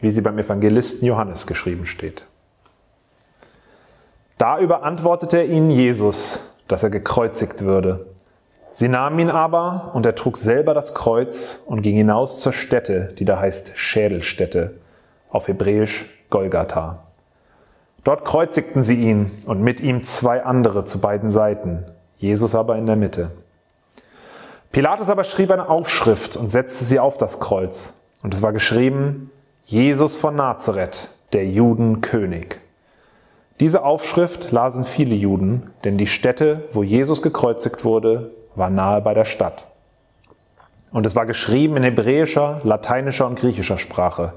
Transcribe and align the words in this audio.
wie 0.00 0.10
sie 0.10 0.20
beim 0.20 0.38
Evangelisten 0.38 1.06
Johannes 1.06 1.46
geschrieben 1.46 1.86
steht. 1.86 2.24
Da 4.38 4.58
überantwortete 4.58 5.38
er 5.38 5.48
ihnen 5.48 5.70
Jesus, 5.70 6.40
dass 6.66 6.82
er 6.82 6.90
gekreuzigt 6.90 7.62
würde. 7.62 8.06
Sie 8.72 8.88
nahmen 8.88 9.18
ihn 9.18 9.30
aber 9.30 9.90
und 9.94 10.06
er 10.06 10.14
trug 10.14 10.38
selber 10.38 10.72
das 10.72 10.94
Kreuz 10.94 11.62
und 11.66 11.82
ging 11.82 11.96
hinaus 11.96 12.40
zur 12.40 12.52
Stätte, 12.52 13.12
die 13.18 13.24
da 13.24 13.38
heißt 13.38 13.72
Schädelstätte, 13.74 14.74
auf 15.28 15.48
Hebräisch 15.48 16.06
Golgatha. 16.30 17.02
Dort 18.04 18.24
kreuzigten 18.24 18.82
sie 18.82 18.94
ihn 18.94 19.30
und 19.44 19.60
mit 19.60 19.80
ihm 19.80 20.02
zwei 20.02 20.42
andere 20.42 20.84
zu 20.84 21.00
beiden 21.00 21.30
Seiten, 21.30 21.84
Jesus 22.16 22.54
aber 22.54 22.76
in 22.76 22.86
der 22.86 22.96
Mitte. 22.96 23.32
Pilatus 24.72 25.10
aber 25.10 25.24
schrieb 25.24 25.50
eine 25.50 25.68
Aufschrift 25.68 26.36
und 26.36 26.48
setzte 26.48 26.84
sie 26.84 27.00
auf 27.00 27.18
das 27.18 27.40
Kreuz. 27.40 27.92
Und 28.22 28.32
es 28.32 28.40
war 28.40 28.52
geschrieben, 28.52 29.30
Jesus 29.64 30.16
von 30.16 30.36
Nazareth, 30.36 31.08
der 31.32 31.46
Judenkönig. 31.46 32.58
Diese 33.60 33.84
Aufschrift 33.84 34.52
lasen 34.52 34.84
viele 34.84 35.14
Juden, 35.14 35.70
denn 35.84 35.98
die 35.98 36.06
Stätte, 36.06 36.68
wo 36.72 36.82
Jesus 36.82 37.22
gekreuzigt 37.22 37.84
wurde, 37.84 38.30
war 38.54 38.70
nahe 38.70 39.00
bei 39.00 39.14
der 39.14 39.26
Stadt. 39.26 39.66
Und 40.92 41.06
es 41.06 41.14
war 41.14 41.26
geschrieben 41.26 41.76
in 41.76 41.82
hebräischer, 41.82 42.60
lateinischer 42.64 43.26
und 43.26 43.38
griechischer 43.38 43.78
Sprache. 43.78 44.32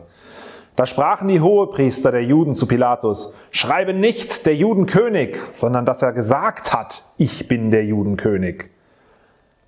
Da 0.75 0.86
sprachen 0.86 1.28
die 1.28 1.42
Hohepriester 1.42 2.12
der 2.12 2.23
Juden 2.23 2.56
zu 2.56 2.67
Pilatus, 2.67 3.34
schreibe 3.52 3.94
nicht 3.94 4.45
der 4.45 4.56
Judenkönig, 4.56 5.38
sondern 5.53 5.86
dass 5.86 6.02
er 6.02 6.14
gesagt 6.14 6.73
hat, 6.73 7.03
ich 7.17 7.47
bin 7.47 7.72
der 7.72 7.86
Judenkönig. 7.86 8.66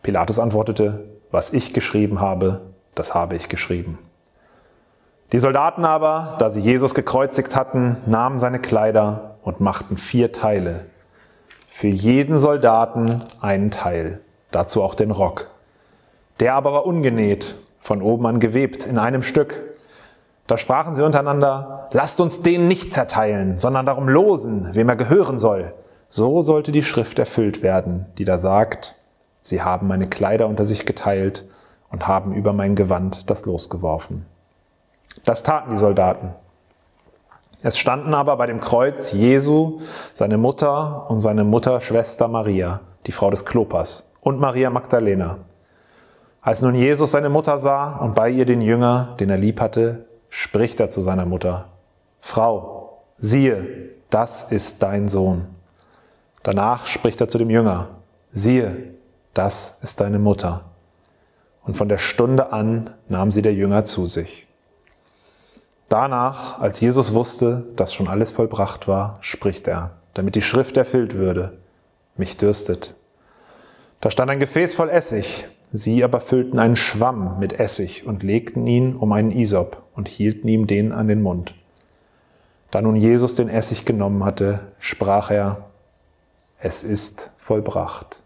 Pilatus 0.01 0.39
antwortete, 0.39 1.05
was 1.31 1.53
ich 1.53 1.73
geschrieben 1.73 2.19
habe, 2.19 2.61
das 2.95 3.13
habe 3.13 3.35
ich 3.35 3.49
geschrieben. 3.49 3.99
Die 5.31 5.39
Soldaten 5.39 5.85
aber, 5.85 6.35
da 6.37 6.49
sie 6.51 6.61
Jesus 6.61 6.93
gekreuzigt 6.93 7.55
hatten, 7.55 7.97
nahmen 8.05 8.39
seine 8.39 8.59
Kleider 8.59 9.37
und 9.43 9.59
machten 9.59 9.97
vier 9.97 10.31
Teile. 10.31 10.85
Für 11.67 11.87
jeden 11.87 12.37
Soldaten 12.37 13.23
einen 13.41 13.71
Teil, 13.71 14.21
dazu 14.51 14.83
auch 14.83 14.95
den 14.95 15.11
Rock. 15.11 15.49
Der 16.39 16.53
aber 16.53 16.73
war 16.73 16.85
ungenäht, 16.85 17.55
von 17.79 18.01
oben 18.01 18.25
an 18.27 18.39
gewebt, 18.39 18.85
in 18.85 18.97
einem 18.97 19.23
Stück. 19.23 19.63
Da 20.47 20.57
sprachen 20.57 20.93
sie 20.93 21.03
untereinander, 21.03 21.89
lasst 21.91 22.21
uns 22.21 22.43
den 22.43 22.67
nicht 22.67 22.93
zerteilen, 22.93 23.57
sondern 23.57 23.85
darum 23.85 24.07
losen, 24.07 24.69
wem 24.73 24.89
er 24.89 24.95
gehören 24.95 25.39
soll. 25.39 25.73
So 26.07 26.41
sollte 26.41 26.71
die 26.71 26.83
Schrift 26.83 27.17
erfüllt 27.17 27.63
werden, 27.63 28.05
die 28.17 28.25
da 28.25 28.37
sagt, 28.37 28.95
sie 29.41 29.61
haben 29.61 29.87
meine 29.87 30.07
Kleider 30.07 30.47
unter 30.47 30.65
sich 30.65 30.85
geteilt 30.85 31.45
und 31.89 32.07
haben 32.07 32.33
über 32.33 32.53
mein 32.53 32.75
Gewand 32.75 33.29
das 33.29 33.45
Los 33.45 33.69
geworfen. 33.69 34.25
Das 35.23 35.43
taten 35.43 35.71
die 35.71 35.77
Soldaten. 35.77 36.33
Es 37.61 37.77
standen 37.77 38.13
aber 38.13 38.37
bei 38.37 38.45
dem 38.45 38.59
Kreuz 38.59 39.11
Jesu, 39.11 39.79
seine 40.13 40.37
Mutter 40.37 41.09
und 41.09 41.19
seine 41.19 41.43
Mutterschwester 41.43 42.27
Maria, 42.27 42.81
die 43.07 43.11
Frau 43.11 43.31
des 43.31 43.45
Klopas, 43.45 44.05
und 44.21 44.39
Maria 44.39 44.69
Magdalena. 44.69 45.39
Als 46.41 46.61
nun 46.61 46.75
Jesus 46.75 47.11
seine 47.11 47.29
Mutter 47.29 47.57
sah 47.57 47.97
und 47.97 48.13
bei 48.13 48.29
ihr 48.29 48.45
den 48.45 48.61
Jünger, 48.61 49.15
den 49.19 49.31
er 49.31 49.37
lieb 49.37 49.59
hatte, 49.59 50.05
spricht 50.29 50.79
er 50.79 50.91
zu 50.91 51.01
seiner 51.01 51.25
Mutter, 51.25 51.69
Frau, 52.19 53.01
siehe, 53.17 53.89
das 54.11 54.43
ist 54.51 54.83
dein 54.83 55.09
Sohn. 55.09 55.47
Danach 56.43 56.85
spricht 56.85 57.19
er 57.21 57.27
zu 57.27 57.39
dem 57.39 57.49
Jünger, 57.49 57.87
siehe, 58.31 58.93
das 59.33 59.77
ist 59.81 60.01
deine 60.01 60.19
Mutter. 60.19 60.65
Und 61.63 61.77
von 61.77 61.89
der 61.89 61.97
Stunde 61.97 62.53
an 62.53 62.91
nahm 63.07 63.31
sie 63.31 63.41
der 63.41 63.55
Jünger 63.55 63.85
zu 63.85 64.05
sich. 64.05 64.44
Danach, 65.95 66.59
als 66.59 66.81
Jesus 66.81 67.13
wusste, 67.13 67.67
dass 67.77 67.93
schon 67.93 68.09
alles 68.09 68.31
vollbracht 68.31 68.85
war, 68.85 69.17
spricht 69.21 69.65
er, 69.65 69.91
damit 70.13 70.35
die 70.35 70.41
Schrift 70.41 70.75
erfüllt 70.75 71.13
würde, 71.13 71.57
mich 72.17 72.35
dürstet. 72.35 72.95
Da 74.01 74.11
stand 74.11 74.29
ein 74.29 74.41
Gefäß 74.41 74.75
voll 74.75 74.89
Essig, 74.89 75.47
sie 75.71 76.03
aber 76.03 76.19
füllten 76.19 76.59
einen 76.59 76.75
Schwamm 76.75 77.39
mit 77.39 77.61
Essig 77.61 78.05
und 78.05 78.23
legten 78.23 78.67
ihn 78.67 78.97
um 78.97 79.13
einen 79.13 79.31
Isop 79.31 79.83
und 79.95 80.09
hielten 80.09 80.49
ihm 80.49 80.67
den 80.67 80.91
an 80.91 81.07
den 81.07 81.21
Mund. 81.21 81.53
Da 82.71 82.81
nun 82.81 82.97
Jesus 82.97 83.35
den 83.35 83.47
Essig 83.47 83.85
genommen 83.85 84.25
hatte, 84.25 84.73
sprach 84.79 85.31
er, 85.31 85.63
es 86.59 86.83
ist 86.83 87.31
vollbracht, 87.37 88.21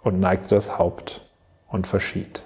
und 0.00 0.20
neigte 0.20 0.54
das 0.54 0.78
Haupt 0.78 1.28
und 1.66 1.88
verschied. 1.88 2.44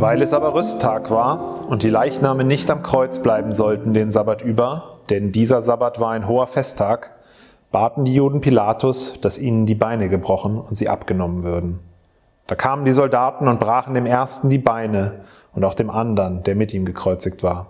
Weil 0.00 0.22
es 0.22 0.32
aber 0.32 0.54
Rüsttag 0.54 1.10
war 1.10 1.66
und 1.68 1.82
die 1.82 1.90
Leichname 1.90 2.42
nicht 2.42 2.70
am 2.70 2.82
Kreuz 2.82 3.18
bleiben 3.18 3.52
sollten 3.52 3.92
den 3.92 4.10
Sabbat 4.10 4.40
über, 4.40 4.96
denn 5.10 5.30
dieser 5.30 5.60
Sabbat 5.60 6.00
war 6.00 6.12
ein 6.12 6.26
hoher 6.26 6.46
Festtag, 6.46 7.10
baten 7.70 8.06
die 8.06 8.14
Juden 8.14 8.40
Pilatus, 8.40 9.20
dass 9.20 9.36
ihnen 9.36 9.66
die 9.66 9.74
Beine 9.74 10.08
gebrochen 10.08 10.58
und 10.58 10.74
sie 10.74 10.88
abgenommen 10.88 11.42
würden. 11.42 11.80
Da 12.46 12.54
kamen 12.54 12.86
die 12.86 12.92
Soldaten 12.92 13.46
und 13.46 13.60
brachen 13.60 13.92
dem 13.92 14.06
ersten 14.06 14.48
die 14.48 14.56
Beine 14.56 15.20
und 15.54 15.64
auch 15.64 15.74
dem 15.74 15.90
anderen, 15.90 16.44
der 16.44 16.54
mit 16.54 16.72
ihm 16.72 16.86
gekreuzigt 16.86 17.42
war. 17.42 17.66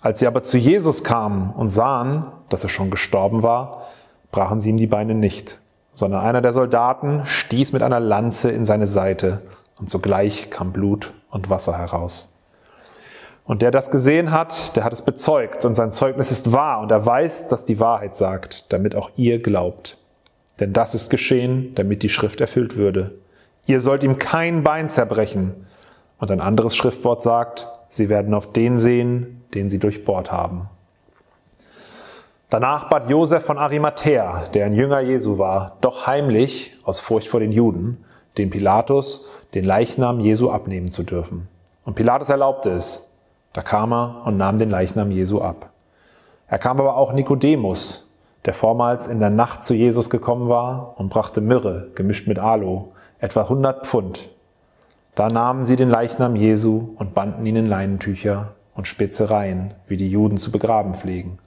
Als 0.00 0.20
sie 0.20 0.28
aber 0.28 0.42
zu 0.42 0.58
Jesus 0.58 1.02
kamen 1.02 1.50
und 1.50 1.70
sahen, 1.70 2.26
dass 2.50 2.62
er 2.62 2.70
schon 2.70 2.92
gestorben 2.92 3.42
war, 3.42 3.82
brachen 4.30 4.60
sie 4.60 4.70
ihm 4.70 4.76
die 4.76 4.86
Beine 4.86 5.16
nicht, 5.16 5.58
sondern 5.92 6.20
einer 6.20 6.40
der 6.40 6.52
Soldaten 6.52 7.22
stieß 7.24 7.72
mit 7.72 7.82
einer 7.82 7.98
Lanze 7.98 8.52
in 8.52 8.64
seine 8.64 8.86
Seite, 8.86 9.42
und 9.78 9.90
sogleich 9.90 10.50
kam 10.50 10.72
Blut 10.72 11.12
und 11.30 11.50
Wasser 11.50 11.78
heraus. 11.78 12.32
Und 13.44 13.60
der 13.60 13.70
das 13.70 13.90
gesehen 13.90 14.30
hat, 14.30 14.74
der 14.74 14.84
hat 14.84 14.92
es 14.92 15.02
bezeugt 15.02 15.64
und 15.64 15.74
sein 15.74 15.92
Zeugnis 15.92 16.30
ist 16.30 16.52
wahr 16.52 16.80
und 16.80 16.90
er 16.90 17.04
weiß, 17.04 17.48
dass 17.48 17.64
die 17.64 17.78
Wahrheit 17.78 18.16
sagt, 18.16 18.72
damit 18.72 18.94
auch 18.94 19.10
ihr 19.16 19.42
glaubt. 19.42 19.98
Denn 20.60 20.72
das 20.72 20.94
ist 20.94 21.10
geschehen, 21.10 21.74
damit 21.74 22.02
die 22.02 22.08
Schrift 22.08 22.40
erfüllt 22.40 22.76
würde. 22.76 23.18
Ihr 23.66 23.80
sollt 23.80 24.02
ihm 24.02 24.18
kein 24.18 24.62
Bein 24.62 24.88
zerbrechen. 24.88 25.66
Und 26.18 26.30
ein 26.30 26.40
anderes 26.40 26.76
Schriftwort 26.76 27.22
sagt, 27.22 27.66
sie 27.88 28.08
werden 28.08 28.34
auf 28.34 28.52
den 28.52 28.78
sehen, 28.78 29.42
den 29.52 29.68
sie 29.68 29.78
durchbohrt 29.78 30.30
haben. 30.30 30.68
Danach 32.50 32.88
bat 32.88 33.10
Josef 33.10 33.44
von 33.44 33.58
Arimathea, 33.58 34.44
der 34.54 34.66
ein 34.66 34.74
Jünger 34.74 35.00
Jesu 35.00 35.38
war, 35.38 35.76
doch 35.80 36.06
heimlich, 36.06 36.76
aus 36.84 37.00
Furcht 37.00 37.26
vor 37.26 37.40
den 37.40 37.52
Juden, 37.52 38.04
den 38.38 38.50
Pilatus 38.50 39.26
den 39.54 39.64
Leichnam 39.64 40.20
Jesu 40.20 40.50
abnehmen 40.50 40.90
zu 40.90 41.02
dürfen. 41.04 41.48
Und 41.84 41.94
Pilatus 41.94 42.28
erlaubte 42.28 42.70
es. 42.70 43.10
Da 43.52 43.62
kam 43.62 43.92
er 43.92 44.22
und 44.24 44.36
nahm 44.36 44.58
den 44.58 44.70
Leichnam 44.70 45.10
Jesu 45.10 45.40
ab. 45.40 45.70
Er 46.48 46.58
kam 46.58 46.80
aber 46.80 46.96
auch 46.96 47.12
Nikodemus, 47.12 48.08
der 48.44 48.54
vormals 48.54 49.06
in 49.06 49.20
der 49.20 49.30
Nacht 49.30 49.62
zu 49.62 49.74
Jesus 49.74 50.10
gekommen 50.10 50.48
war 50.48 50.94
und 50.96 51.08
brachte 51.08 51.40
Myrrhe, 51.40 51.90
gemischt 51.94 52.26
mit 52.26 52.38
Aloe, 52.38 52.86
etwa 53.18 53.42
100 53.42 53.86
Pfund. 53.86 54.30
Da 55.14 55.28
nahmen 55.28 55.64
sie 55.64 55.76
den 55.76 55.88
Leichnam 55.88 56.34
Jesu 56.34 56.94
und 56.96 57.14
banden 57.14 57.46
ihn 57.46 57.56
in 57.56 57.66
Leinentücher 57.66 58.54
und 58.74 58.88
Spezereien, 58.88 59.74
wie 59.86 59.96
die 59.96 60.10
Juden 60.10 60.36
zu 60.36 60.50
begraben 60.50 60.94
pflegen. 60.94 61.38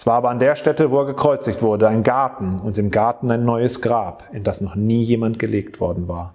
Es 0.00 0.06
war 0.06 0.14
aber 0.14 0.30
an 0.30 0.38
der 0.38 0.56
Stätte, 0.56 0.90
wo 0.90 1.00
er 1.00 1.04
gekreuzigt 1.04 1.60
wurde, 1.60 1.86
ein 1.86 2.02
Garten 2.02 2.58
und 2.58 2.78
im 2.78 2.90
Garten 2.90 3.30
ein 3.30 3.44
neues 3.44 3.82
Grab, 3.82 4.24
in 4.32 4.42
das 4.42 4.62
noch 4.62 4.74
nie 4.74 5.02
jemand 5.02 5.38
gelegt 5.38 5.78
worden 5.78 6.08
war. 6.08 6.32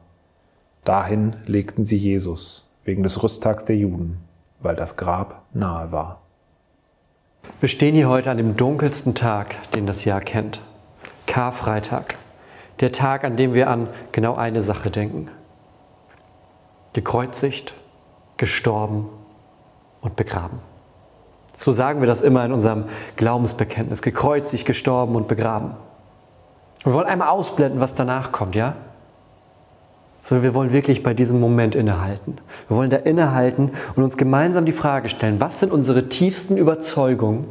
Dahin 0.83 1.35
legten 1.47 1.83
sie 1.83 1.97
Jesus 1.97 2.71
wegen 2.83 3.01
des 3.01 3.23
Rüsttags 3.23 3.65
der 3.65 3.75
Juden, 3.75 4.19
weil 4.59 4.75
das 4.75 4.97
Grab 4.97 5.41
nahe 5.51 5.91
war. 5.91 6.21
Wir 7.59 7.67
stehen 7.67 7.95
hier 7.95 8.07
heute 8.07 8.29
an 8.29 8.37
dem 8.37 8.55
dunkelsten 8.55 9.15
Tag, 9.15 9.55
den 9.71 9.87
das 9.87 10.05
Jahr 10.05 10.21
kennt. 10.21 10.61
Karfreitag. 11.25 12.17
Der 12.81 12.91
Tag, 12.91 13.23
an 13.23 13.35
dem 13.35 13.55
wir 13.55 13.71
an 13.71 13.87
genau 14.11 14.35
eine 14.35 14.61
Sache 14.61 14.91
denken. 14.91 15.31
Gekreuzigt, 16.93 17.73
gestorben 18.37 19.09
und 20.01 20.15
begraben. 20.15 20.59
So 21.59 21.71
sagen 21.71 22.01
wir 22.01 22.07
das 22.07 22.21
immer 22.21 22.45
in 22.45 22.51
unserem 22.51 22.85
Glaubensbekenntnis. 23.15 24.01
Gekreuzigt, 24.01 24.65
gestorben 24.65 25.15
und 25.15 25.27
begraben. 25.27 25.71
Wir 26.83 26.93
wollen 26.93 27.07
einmal 27.07 27.29
ausblenden, 27.29 27.79
was 27.79 27.95
danach 27.95 28.31
kommt, 28.31 28.55
ja? 28.55 28.75
Sondern 30.21 30.43
wir 30.43 30.53
wollen 30.53 30.71
wirklich 30.71 31.03
bei 31.03 31.13
diesem 31.13 31.39
Moment 31.39 31.75
innehalten. 31.75 32.37
Wir 32.67 32.77
wollen 32.77 32.89
da 32.89 32.97
innehalten 32.97 33.71
und 33.95 34.03
uns 34.03 34.17
gemeinsam 34.17 34.65
die 34.65 34.71
Frage 34.71 35.09
stellen, 35.09 35.39
was 35.39 35.59
sind 35.59 35.71
unsere 35.71 36.09
tiefsten 36.09 36.57
Überzeugungen 36.57 37.45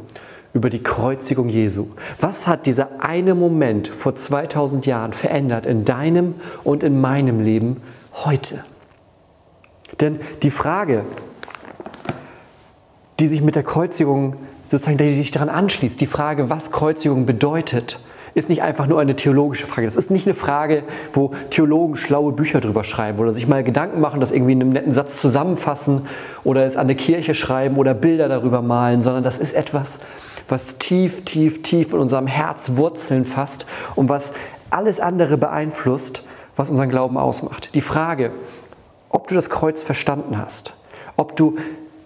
über 0.55 0.69
die 0.69 0.81
Kreuzigung 0.81 1.49
Jesu? 1.49 1.87
Was 2.19 2.47
hat 2.47 2.65
dieser 2.65 2.87
eine 2.99 3.35
Moment 3.35 3.89
vor 3.89 4.15
2000 4.15 4.85
Jahren 4.85 5.11
verändert 5.11 5.65
in 5.65 5.83
deinem 5.83 6.35
und 6.63 6.83
in 6.83 6.99
meinem 6.99 7.41
Leben 7.41 7.81
heute? 8.13 8.63
Denn 9.99 10.19
die 10.43 10.49
Frage, 10.49 11.03
die 13.19 13.27
sich 13.27 13.41
mit 13.41 13.55
der 13.55 13.63
Kreuzigung 13.63 14.35
sozusagen, 14.67 14.97
die 14.97 15.13
sich 15.13 15.31
daran 15.31 15.49
anschließt, 15.49 15.99
die 15.99 16.05
Frage, 16.05 16.49
was 16.49 16.71
Kreuzigung 16.71 17.25
bedeutet, 17.25 17.99
ist 18.35 18.49
nicht 18.49 18.61
einfach 18.61 18.85
nur 18.85 18.99
eine 18.99 19.15
theologische 19.15 19.65
Frage. 19.65 19.87
Das 19.87 19.95
ist 19.95 20.11
nicht 20.11 20.27
eine 20.27 20.35
Frage, 20.35 20.83
wo 21.13 21.31
Theologen 21.49 21.95
schlaue 21.95 22.33
Bücher 22.33 22.59
drüber 22.59 22.83
schreiben 22.83 23.17
oder 23.19 23.31
sich 23.31 23.47
mal 23.47 23.63
Gedanken 23.63 24.01
machen, 24.01 24.19
das 24.19 24.33
irgendwie 24.33 24.51
in 24.51 24.61
einem 24.61 24.73
netten 24.73 24.93
Satz 24.93 25.21
zusammenfassen 25.21 26.05
oder 26.43 26.65
es 26.65 26.75
an 26.75 26.81
eine 26.81 26.95
Kirche 26.95 27.33
schreiben 27.33 27.77
oder 27.77 27.93
Bilder 27.93 28.27
darüber 28.27 28.61
malen, 28.61 29.01
sondern 29.01 29.23
das 29.23 29.39
ist 29.39 29.53
etwas, 29.53 29.99
was 30.49 30.77
tief, 30.77 31.23
tief, 31.23 31.61
tief 31.61 31.93
in 31.93 31.99
unserem 31.99 32.27
Herz 32.27 32.75
Wurzeln 32.75 33.23
fasst 33.23 33.65
und 33.95 34.09
was 34.09 34.33
alles 34.69 34.99
andere 34.99 35.37
beeinflusst, 35.37 36.23
was 36.57 36.69
unseren 36.69 36.89
Glauben 36.89 37.17
ausmacht. 37.17 37.69
Die 37.73 37.81
Frage, 37.81 38.31
ob 39.09 39.29
du 39.29 39.35
das 39.35 39.49
Kreuz 39.49 39.81
verstanden 39.81 40.37
hast, 40.37 40.75
ob 41.15 41.37
du 41.37 41.57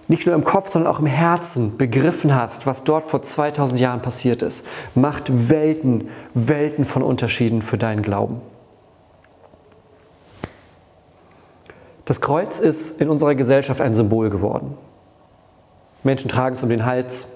nicht 0.10 0.26
nur 0.26 0.34
im 0.36 0.44
Kopf, 0.44 0.70
sondern 0.70 0.92
auch 0.92 1.00
im 1.00 1.06
Herzen 1.06 1.78
begriffen 1.78 2.34
hast, 2.34 2.66
was 2.66 2.84
dort 2.84 3.06
vor 3.06 3.22
2000 3.22 3.80
Jahren 3.80 4.02
passiert 4.02 4.42
ist, 4.42 4.66
macht 4.96 5.50
Welten, 5.50 6.10
Welten 6.34 6.84
von 6.84 7.04
Unterschieden 7.04 7.62
für 7.62 7.78
deinen 7.78 8.02
Glauben. 8.02 8.42
Das 12.06 12.22
Kreuz 12.22 12.60
ist 12.60 13.00
in 13.00 13.08
unserer 13.08 13.36
Gesellschaft 13.36 13.82
ein 13.82 13.94
Symbol 13.94 14.32
geworden. 14.32 14.76
Menschen 16.04 16.28
tragen 16.28 16.56
es 16.56 16.64
um 16.64 16.70
den 16.70 16.86
Hals, 16.86 17.28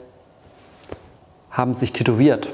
haben 1.52 1.76
sich 1.76 1.94
tätowiert. 1.94 2.52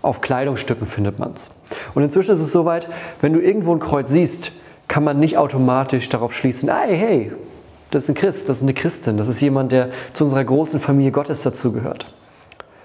Auf 0.00 0.20
Kleidungsstücken 0.20 0.86
findet 0.86 1.18
man 1.18 1.32
es. 1.32 1.50
Und 1.94 2.04
inzwischen 2.04 2.30
ist 2.34 2.40
es 2.40 2.52
soweit, 2.52 2.88
wenn 3.20 3.32
du 3.32 3.40
irgendwo 3.40 3.74
ein 3.74 3.80
Kreuz 3.80 4.10
siehst, 4.10 4.52
kann 4.86 5.02
man 5.02 5.18
nicht 5.18 5.38
automatisch 5.38 6.08
darauf 6.08 6.32
schließen, 6.32 6.70
hey, 6.70 6.96
hey, 6.96 7.32
das 7.94 8.04
ist 8.04 8.08
ein 8.10 8.14
Christ, 8.14 8.48
das 8.48 8.58
ist 8.58 8.62
eine 8.62 8.74
Christin, 8.74 9.16
das 9.16 9.28
ist 9.28 9.40
jemand, 9.40 9.72
der 9.72 9.90
zu 10.12 10.24
unserer 10.24 10.44
großen 10.44 10.80
Familie 10.80 11.12
Gottes 11.12 11.42
dazugehört. 11.42 12.12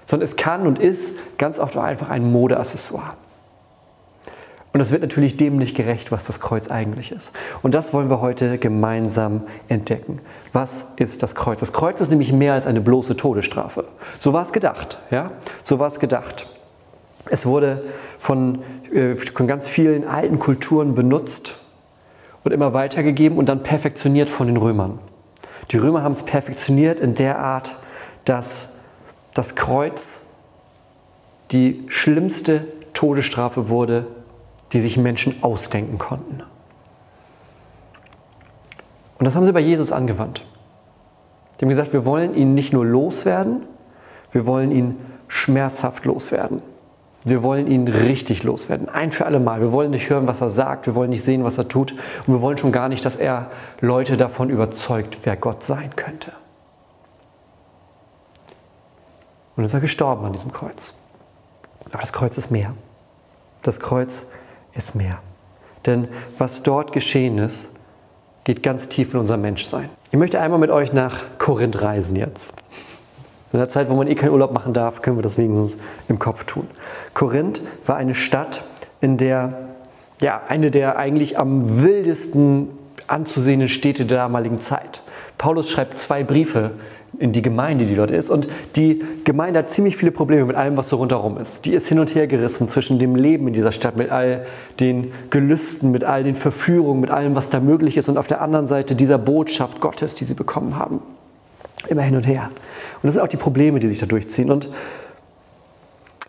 Sondern 0.06 0.28
es 0.28 0.36
kann 0.36 0.66
und 0.66 0.78
ist 0.78 1.18
ganz 1.38 1.58
oft 1.58 1.76
auch 1.76 1.84
einfach 1.84 2.08
ein 2.08 2.30
Modeaccessoire. 2.30 3.14
Und 4.72 4.78
das 4.78 4.92
wird 4.92 5.02
natürlich 5.02 5.36
dem 5.36 5.56
nicht 5.56 5.76
gerecht, 5.76 6.12
was 6.12 6.24
das 6.24 6.38
Kreuz 6.38 6.70
eigentlich 6.70 7.10
ist. 7.10 7.32
Und 7.62 7.74
das 7.74 7.92
wollen 7.92 8.08
wir 8.08 8.20
heute 8.20 8.58
gemeinsam 8.58 9.42
entdecken. 9.68 10.20
Was 10.52 10.86
ist 10.96 11.24
das 11.24 11.34
Kreuz? 11.34 11.58
Das 11.58 11.72
Kreuz 11.72 12.00
ist 12.00 12.10
nämlich 12.10 12.32
mehr 12.32 12.54
als 12.54 12.66
eine 12.66 12.80
bloße 12.80 13.16
Todesstrafe. 13.16 13.86
So 14.20 14.32
war 14.32 14.42
es 14.42 14.52
gedacht. 14.52 14.98
Ja? 15.10 15.32
So 15.64 15.80
war 15.80 15.88
es 15.88 15.98
gedacht. 15.98 16.46
Es 17.26 17.46
wurde 17.46 17.84
von, 18.18 18.60
äh, 18.92 19.16
von 19.16 19.46
ganz 19.48 19.66
vielen 19.66 20.06
alten 20.06 20.38
Kulturen 20.38 20.94
benutzt, 20.94 21.56
und 22.44 22.52
immer 22.52 22.72
weitergegeben 22.72 23.38
und 23.38 23.48
dann 23.48 23.62
perfektioniert 23.62 24.30
von 24.30 24.46
den 24.46 24.56
Römern. 24.56 24.98
Die 25.70 25.76
Römer 25.76 26.02
haben 26.02 26.12
es 26.12 26.24
perfektioniert 26.24 27.00
in 27.00 27.14
der 27.14 27.38
Art, 27.38 27.76
dass 28.24 28.74
das 29.34 29.54
Kreuz 29.54 30.20
die 31.52 31.84
schlimmste 31.88 32.64
Todesstrafe 32.92 33.68
wurde, 33.68 34.06
die 34.72 34.80
sich 34.80 34.96
Menschen 34.96 35.42
ausdenken 35.42 35.98
konnten. 35.98 36.42
Und 39.18 39.24
das 39.24 39.36
haben 39.36 39.44
sie 39.44 39.52
bei 39.52 39.60
Jesus 39.60 39.92
angewandt. 39.92 40.44
Die 41.58 41.64
haben 41.64 41.68
gesagt, 41.68 41.92
wir 41.92 42.04
wollen 42.04 42.34
ihn 42.34 42.54
nicht 42.54 42.72
nur 42.72 42.86
loswerden, 42.86 43.62
wir 44.30 44.46
wollen 44.46 44.72
ihn 44.72 44.96
schmerzhaft 45.28 46.04
loswerden. 46.04 46.62
Wir 47.24 47.42
wollen 47.42 47.66
ihn 47.66 47.86
richtig 47.86 48.44
loswerden, 48.44 48.88
ein 48.88 49.12
für 49.12 49.26
alle 49.26 49.40
Mal. 49.40 49.60
Wir 49.60 49.72
wollen 49.72 49.90
nicht 49.90 50.08
hören, 50.08 50.26
was 50.26 50.40
er 50.40 50.48
sagt, 50.48 50.86
wir 50.86 50.94
wollen 50.94 51.10
nicht 51.10 51.22
sehen, 51.22 51.44
was 51.44 51.58
er 51.58 51.68
tut 51.68 51.92
und 51.92 52.34
wir 52.34 52.40
wollen 52.40 52.56
schon 52.56 52.72
gar 52.72 52.88
nicht, 52.88 53.04
dass 53.04 53.16
er 53.16 53.50
Leute 53.80 54.16
davon 54.16 54.48
überzeugt, 54.48 55.18
wer 55.24 55.36
Gott 55.36 55.62
sein 55.62 55.94
könnte. 55.96 56.32
Und 59.56 59.64
ist 59.64 59.74
er 59.74 59.80
gestorben 59.80 60.24
an 60.24 60.32
diesem 60.32 60.52
Kreuz. 60.52 60.94
Aber 61.90 61.98
das 61.98 62.14
Kreuz 62.14 62.38
ist 62.38 62.50
mehr. 62.50 62.72
Das 63.62 63.80
Kreuz 63.80 64.26
ist 64.72 64.94
mehr. 64.94 65.18
Denn 65.84 66.08
was 66.38 66.62
dort 66.62 66.92
geschehen 66.92 67.36
ist, 67.38 67.68
geht 68.44 68.62
ganz 68.62 68.88
tief 68.88 69.12
in 69.12 69.20
unser 69.20 69.36
Menschsein. 69.36 69.90
Ich 70.10 70.18
möchte 70.18 70.40
einmal 70.40 70.58
mit 70.58 70.70
euch 70.70 70.92
nach 70.94 71.24
Korinth 71.38 71.82
reisen 71.82 72.16
jetzt. 72.16 72.52
In 73.52 73.58
der 73.58 73.68
Zeit, 73.68 73.90
wo 73.90 73.94
man 73.94 74.06
eh 74.06 74.14
keinen 74.14 74.30
Urlaub 74.30 74.52
machen 74.52 74.72
darf, 74.72 75.02
können 75.02 75.16
wir 75.16 75.22
das 75.22 75.36
wenigstens 75.36 75.76
im 76.08 76.18
Kopf 76.18 76.44
tun. 76.44 76.66
Korinth 77.14 77.62
war 77.84 77.96
eine 77.96 78.14
Stadt, 78.14 78.62
in 79.00 79.16
der, 79.16 79.54
ja, 80.20 80.42
eine 80.48 80.70
der 80.70 80.96
eigentlich 80.96 81.38
am 81.38 81.82
wildesten 81.82 82.68
anzusehenden 83.08 83.68
Städte 83.68 84.04
der 84.04 84.18
damaligen 84.18 84.60
Zeit. 84.60 85.02
Paulus 85.36 85.70
schreibt 85.70 85.98
zwei 85.98 86.22
Briefe 86.22 86.72
in 87.18 87.32
die 87.32 87.42
Gemeinde, 87.42 87.86
die 87.86 87.96
dort 87.96 88.10
ist. 88.10 88.30
Und 88.30 88.48
die 88.76 89.02
Gemeinde 89.24 89.58
hat 89.58 89.70
ziemlich 89.70 89.96
viele 89.96 90.12
Probleme 90.12 90.44
mit 90.44 90.56
allem, 90.56 90.76
was 90.76 90.88
so 90.88 90.96
rundherum 90.96 91.38
ist. 91.38 91.64
Die 91.64 91.72
ist 91.72 91.88
hin 91.88 91.98
und 91.98 92.14
her 92.14 92.26
gerissen 92.26 92.68
zwischen 92.68 92.98
dem 92.98 93.16
Leben 93.16 93.48
in 93.48 93.54
dieser 93.54 93.72
Stadt, 93.72 93.96
mit 93.96 94.10
all 94.10 94.46
den 94.78 95.12
Gelüsten, 95.30 95.90
mit 95.90 96.04
all 96.04 96.22
den 96.22 96.36
Verführungen, 96.36 97.00
mit 97.00 97.10
allem, 97.10 97.34
was 97.34 97.50
da 97.50 97.58
möglich 97.58 97.96
ist 97.96 98.08
und 98.08 98.16
auf 98.16 98.26
der 98.26 98.40
anderen 98.40 98.66
Seite 98.66 98.94
dieser 98.94 99.18
Botschaft 99.18 99.80
Gottes, 99.80 100.14
die 100.14 100.24
sie 100.24 100.34
bekommen 100.34 100.78
haben. 100.78 101.00
Immer 101.88 102.02
hin 102.02 102.16
und 102.16 102.26
her. 102.26 102.50
Und 102.50 103.04
das 103.04 103.14
sind 103.14 103.22
auch 103.22 103.28
die 103.28 103.36
Probleme, 103.36 103.78
die 103.78 103.88
sich 103.88 103.98
da 103.98 104.06
durchziehen. 104.06 104.50
Und 104.50 104.68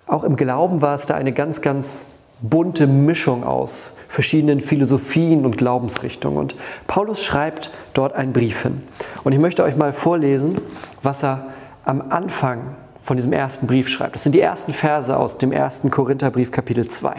auch 0.07 0.23
im 0.23 0.35
Glauben 0.35 0.81
war 0.81 0.95
es 0.95 1.05
da 1.05 1.15
eine 1.15 1.31
ganz, 1.33 1.61
ganz 1.61 2.05
bunte 2.41 2.87
Mischung 2.87 3.43
aus 3.43 3.95
verschiedenen 4.07 4.59
Philosophien 4.59 5.45
und 5.45 5.57
Glaubensrichtungen. 5.57 6.37
Und 6.37 6.55
Paulus 6.87 7.23
schreibt 7.23 7.71
dort 7.93 8.13
einen 8.13 8.33
Brief 8.33 8.63
hin. 8.63 8.83
Und 9.23 9.31
ich 9.31 9.39
möchte 9.39 9.63
euch 9.63 9.75
mal 9.75 9.93
vorlesen, 9.93 10.59
was 11.01 11.23
er 11.23 11.47
am 11.85 12.11
Anfang 12.11 12.75
von 13.01 13.17
diesem 13.17 13.33
ersten 13.33 13.67
Brief 13.67 13.89
schreibt. 13.89 14.15
Das 14.15 14.23
sind 14.23 14.33
die 14.33 14.41
ersten 14.41 14.73
Verse 14.73 15.15
aus 15.15 15.37
dem 15.37 15.51
ersten 15.51 15.89
Korintherbrief 15.89 16.51
Kapitel 16.51 16.87
2. 16.87 17.15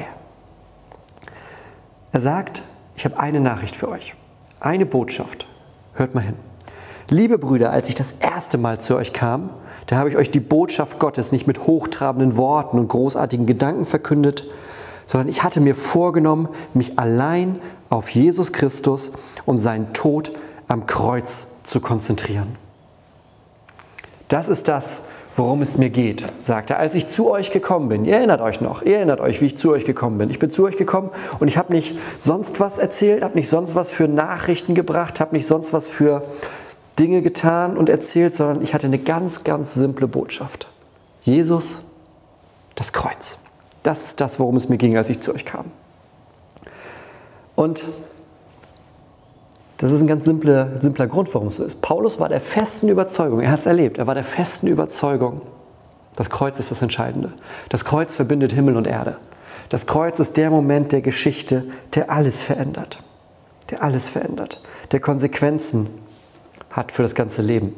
Er 2.13 2.21
sagt, 2.21 2.63
ich 2.95 3.05
habe 3.05 3.19
eine 3.19 3.41
Nachricht 3.41 3.75
für 3.75 3.89
euch, 3.89 4.15
eine 4.61 4.87
Botschaft. 4.87 5.47
Hört 5.95 6.15
mal 6.15 6.21
hin. 6.21 6.52
Liebe 7.13 7.37
Brüder, 7.37 7.73
als 7.73 7.91
ich 7.91 7.95
das 7.95 8.15
erste 8.21 8.57
Mal 8.57 8.81
zu 8.81 8.97
euch 8.97 9.13
kam, 9.13 9.51
da 9.85 9.97
habe 9.97 10.09
ich 10.09 10.17
euch 10.17 10.31
die 10.31 10.41
Botschaft 10.41 10.99
Gottes 10.99 11.31
nicht 11.31 11.47
mit 11.47 11.67
hochtrabenden 11.67 12.39
Worten 12.39 12.79
und 12.79 12.89
großartigen 12.89 13.45
Gedanken 13.45 13.85
verkündet, 13.85 14.47
sondern 15.05 15.29
ich 15.29 15.43
hatte 15.43 15.61
mir 15.61 15.75
vorgenommen, 15.75 16.49
mich 16.73 16.99
allein 16.99 17.61
auf 17.91 18.09
Jesus 18.09 18.55
Christus 18.55 19.13
und 19.45 19.59
seinen 19.59 19.93
Tod 19.93 20.33
am 20.69 20.87
Kreuz 20.87 21.49
zu 21.67 21.81
konzentrieren. 21.83 22.57
Das 24.29 24.49
ist 24.49 24.69
das, 24.69 25.03
worum 25.37 25.61
es 25.61 25.77
mir 25.77 25.91
geht, 25.91 26.25
sagt 26.39 26.71
er, 26.71 26.79
als 26.79 26.95
ich 26.95 27.09
zu 27.09 27.31
euch 27.31 27.51
gekommen 27.51 27.91
bin. 27.91 28.07
Ihr 28.07 28.17
erinnert 28.17 28.41
euch 28.41 28.63
noch, 28.63 28.81
ihr 28.81 28.97
erinnert 28.97 29.21
euch, 29.21 29.43
wie 29.43 29.47
ich 29.47 29.59
zu 29.59 29.73
euch 29.73 29.85
gekommen 29.85 30.17
bin. 30.17 30.31
Ich 30.31 30.39
bin 30.39 30.51
zu 30.51 30.65
euch 30.65 30.79
gekommen 30.79 31.11
und 31.41 31.49
ich 31.49 31.59
habe 31.59 31.75
nicht 31.75 31.95
sonst 32.21 32.59
was 32.59 32.79
erzählt, 32.79 33.23
habe 33.23 33.35
nicht 33.35 33.51
sonst 33.51 33.75
was 33.75 33.91
für 33.91 34.09
Nachrichten 34.09 34.75
gebracht, 34.75 35.21
habe 35.21 35.37
nicht 35.37 35.47
sonst 35.47 35.75
was 35.75 35.87
für 35.87 36.23
Dinge 36.99 37.23
getan 37.23 37.77
und 37.77 37.89
erzählt, 37.89 38.35
sondern 38.35 38.63
ich 38.63 38.75
hatte 38.75 38.87
eine 38.87 38.99
ganz, 38.99 39.45
ganz 39.45 39.75
simple 39.75 40.07
Botschaft. 40.07 40.71
Jesus, 41.23 41.83
das 42.75 42.93
Kreuz. 42.93 43.39
Das 43.83 44.05
ist 44.05 44.21
das, 44.21 44.39
worum 44.39 44.57
es 44.57 44.69
mir 44.69 44.77
ging, 44.77 44.97
als 44.97 45.09
ich 45.09 45.21
zu 45.21 45.35
euch 45.35 45.45
kam. 45.45 45.67
Und 47.57 47.85
das 49.79 49.91
ist 49.91 50.01
ein 50.01 50.07
ganz 50.07 50.25
simpler, 50.25 50.79
simpler 50.81 51.07
Grund, 51.09 51.35
warum 51.35 51.49
es 51.49 51.57
so 51.57 51.65
ist. 51.65 51.83
Paulus 51.83 52.21
war 52.21 52.29
der 52.29 52.41
festen 52.41 52.89
Überzeugung, 52.89 53.41
er 53.41 53.51
hat 53.51 53.61
es 53.61 53.67
erlebt, 53.67 53.99
er 53.99 54.07
war 54.07 54.15
der 54.15 54.25
festen 54.25 54.69
Überzeugung, 54.69 55.43
das 56.17 56.31
Kreuz 56.31 56.59
ist 56.59 56.71
das 56.71 56.83
Entscheidende. 56.83 57.33
Das 57.69 57.85
Kreuz 57.85 58.15
verbindet 58.15 58.53
Himmel 58.53 58.77
und 58.77 58.87
Erde. 58.87 59.17
Das 59.69 59.87
Kreuz 59.87 60.21
ist 60.21 60.37
der 60.37 60.51
Moment 60.51 60.93
der 60.93 61.01
Geschichte, 61.01 61.65
der 61.95 62.11
alles 62.11 62.43
verändert. 62.43 63.03
Der 63.71 63.83
alles 63.83 64.09
verändert. 64.09 64.61
Der 64.93 65.01
Konsequenzen 65.01 65.87
hat 66.73 66.91
für 66.91 67.03
das 67.03 67.15
ganze 67.15 67.43
Leben. 67.43 67.75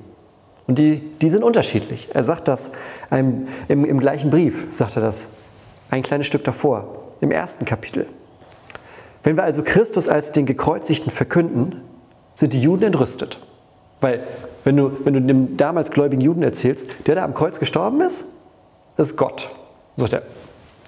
Und 0.66 0.78
die, 0.78 1.02
die 1.20 1.28
sind 1.28 1.44
unterschiedlich. 1.44 2.08
Er 2.14 2.24
sagt 2.24 2.48
das 2.48 2.70
im, 3.10 3.46
im, 3.68 3.84
im 3.84 4.00
gleichen 4.00 4.30
Brief, 4.30 4.66
sagt 4.70 4.96
er 4.96 5.02
das, 5.02 5.28
ein 5.90 6.02
kleines 6.02 6.26
Stück 6.26 6.44
davor, 6.44 7.12
im 7.20 7.30
ersten 7.30 7.66
Kapitel. 7.66 8.06
Wenn 9.22 9.36
wir 9.36 9.44
also 9.44 9.62
Christus 9.62 10.08
als 10.08 10.32
den 10.32 10.46
Gekreuzigten 10.46 11.10
verkünden, 11.10 11.82
sind 12.34 12.52
die 12.52 12.60
Juden 12.60 12.84
entrüstet. 12.84 13.38
Weil 14.00 14.26
Wenn 14.64 14.76
du, 14.76 14.90
wenn 15.04 15.14
du 15.14 15.20
dem 15.20 15.56
damals 15.56 15.90
gläubigen 15.90 16.22
Juden 16.22 16.42
erzählst, 16.42 16.88
der 17.06 17.14
da 17.14 17.24
am 17.24 17.34
Kreuz 17.34 17.58
gestorben 17.58 18.00
ist, 18.00 18.24
das 18.96 19.08
ist 19.08 19.16
Gott. 19.16 19.50
Sagt 19.96 20.14
er, 20.14 20.22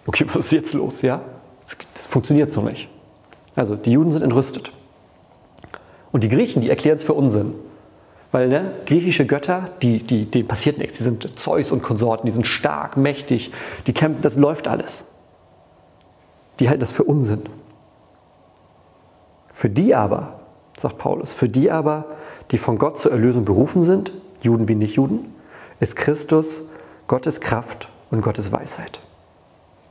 okay, 0.06 0.24
was 0.32 0.46
ist 0.46 0.52
jetzt 0.52 0.72
los? 0.74 1.02
Ja, 1.02 1.20
das, 1.62 1.76
das 1.94 2.06
funktioniert 2.06 2.50
so 2.50 2.62
nicht. 2.62 2.88
Also 3.54 3.76
die 3.76 3.92
Juden 3.92 4.12
sind 4.12 4.22
entrüstet. 4.22 4.72
Und 6.12 6.24
die 6.24 6.28
Griechen, 6.28 6.62
die 6.62 6.70
erklären 6.70 6.96
es 6.96 7.02
für 7.02 7.14
Unsinn. 7.14 7.54
Weil 8.32 8.48
ne, 8.48 8.72
griechische 8.86 9.26
Götter, 9.26 9.70
die, 9.82 9.98
die, 10.02 10.24
denen 10.24 10.48
passiert 10.48 10.78
nichts. 10.78 10.98
Die 10.98 11.04
sind 11.04 11.38
Zeus 11.38 11.70
und 11.70 11.82
Konsorten, 11.82 12.26
die 12.26 12.32
sind 12.32 12.46
stark, 12.46 12.96
mächtig, 12.96 13.52
die 13.86 13.92
kämpfen, 13.92 14.22
das 14.22 14.36
läuft 14.36 14.68
alles. 14.68 15.04
Die 16.58 16.68
halten 16.68 16.80
das 16.80 16.92
für 16.92 17.04
Unsinn. 17.04 17.42
Für 19.52 19.70
die 19.70 19.94
aber, 19.94 20.40
sagt 20.76 20.98
Paulus, 20.98 21.32
für 21.32 21.48
die 21.48 21.70
aber, 21.70 22.04
die 22.50 22.58
von 22.58 22.78
Gott 22.78 22.98
zur 22.98 23.12
Erlösung 23.12 23.44
berufen 23.44 23.82
sind, 23.82 24.12
Juden 24.42 24.68
wie 24.68 24.74
Nicht-Juden, 24.74 25.34
ist 25.80 25.96
Christus 25.96 26.68
Gottes 27.06 27.40
Kraft 27.40 27.88
und 28.10 28.22
Gottes 28.22 28.52
Weisheit. 28.52 29.00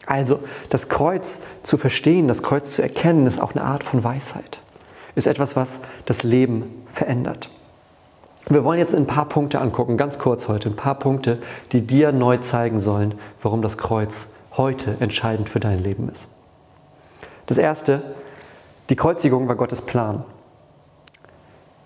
Also 0.05 0.39
das 0.69 0.89
Kreuz 0.89 1.39
zu 1.63 1.77
verstehen, 1.77 2.27
das 2.27 2.43
Kreuz 2.43 2.75
zu 2.75 2.81
erkennen, 2.81 3.25
ist 3.25 3.41
auch 3.41 3.55
eine 3.55 3.63
Art 3.63 3.83
von 3.83 4.03
Weisheit. 4.03 4.59
Ist 5.15 5.27
etwas, 5.27 5.55
was 5.55 5.79
das 6.05 6.23
Leben 6.23 6.83
verändert. 6.87 7.49
Wir 8.47 8.63
wollen 8.63 8.77
jetzt 8.77 8.93
ein 8.93 9.07
paar 9.07 9.25
Punkte 9.27 9.59
angucken, 9.59 9.97
ganz 9.97 10.19
kurz 10.19 10.47
heute, 10.47 10.69
ein 10.69 10.75
paar 10.75 10.95
Punkte, 10.95 11.39
die 11.71 11.85
dir 11.85 12.11
neu 12.11 12.37
zeigen 12.37 12.79
sollen, 12.79 13.15
warum 13.41 13.63
das 13.63 13.77
Kreuz 13.77 14.27
heute 14.55 14.97
entscheidend 14.99 15.49
für 15.49 15.59
dein 15.59 15.81
Leben 15.81 16.09
ist. 16.09 16.29
Das 17.47 17.57
erste, 17.57 18.01
die 18.89 18.95
Kreuzigung 18.95 19.47
war 19.47 19.55
Gottes 19.55 19.81
Plan. 19.81 20.23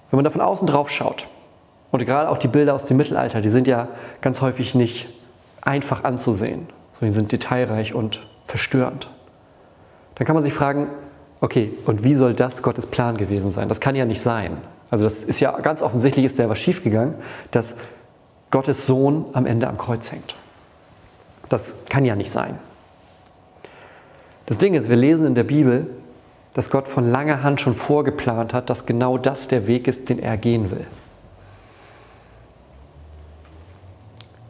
Wenn 0.09 0.17
man 0.17 0.25
da 0.25 0.29
von 0.29 0.41
außen 0.41 0.67
drauf 0.67 0.89
schaut, 0.89 1.27
und 1.91 2.05
gerade 2.05 2.29
auch 2.29 2.37
die 2.37 2.47
Bilder 2.47 2.75
aus 2.75 2.85
dem 2.85 2.97
Mittelalter, 2.97 3.41
die 3.41 3.49
sind 3.49 3.67
ja 3.67 3.87
ganz 4.21 4.41
häufig 4.41 4.75
nicht 4.75 5.09
einfach 5.61 6.03
anzusehen, 6.03 6.67
sondern 6.93 7.13
die 7.13 7.19
sind 7.19 7.31
detailreich 7.31 7.95
und 7.95 8.27
verstörend. 8.43 9.09
Dann 10.15 10.27
kann 10.27 10.35
man 10.35 10.43
sich 10.43 10.53
fragen, 10.53 10.87
okay, 11.41 11.71
und 11.85 12.03
wie 12.03 12.15
soll 12.15 12.33
das 12.33 12.61
Gottes 12.61 12.85
Plan 12.85 13.17
gewesen 13.17 13.51
sein? 13.51 13.69
Das 13.69 13.79
kann 13.79 13.95
ja 13.95 14.05
nicht 14.05 14.21
sein. 14.21 14.57
Also 14.91 15.03
das 15.03 15.23
ist 15.23 15.39
ja 15.39 15.59
ganz 15.59 15.81
offensichtlich, 15.81 16.25
ist 16.25 16.39
da 16.39 16.49
was 16.49 16.59
schiefgegangen, 16.59 17.15
dass 17.51 17.75
Gottes 18.51 18.87
Sohn 18.87 19.25
am 19.33 19.45
Ende 19.45 19.67
am 19.67 19.77
Kreuz 19.77 20.11
hängt. 20.11 20.35
Das 21.49 21.75
kann 21.89 22.05
ja 22.05 22.15
nicht 22.15 22.31
sein. 22.31 22.57
Das 24.45 24.57
Ding 24.57 24.73
ist, 24.73 24.89
wir 24.89 24.95
lesen 24.95 25.27
in 25.27 25.35
der 25.35 25.43
Bibel, 25.43 25.87
dass 26.53 26.71
Gott 26.71 26.87
von 26.87 27.09
langer 27.09 27.43
Hand 27.43 27.61
schon 27.61 27.75
vorgeplant 27.75 28.53
hat, 28.53 28.69
dass 28.69 28.87
genau 28.87 29.17
das 29.17 29.47
der 29.47 29.67
Weg 29.67 29.87
ist, 29.87 30.09
den 30.09 30.17
er 30.19 30.37
gehen 30.37 30.71
will. 30.71 30.87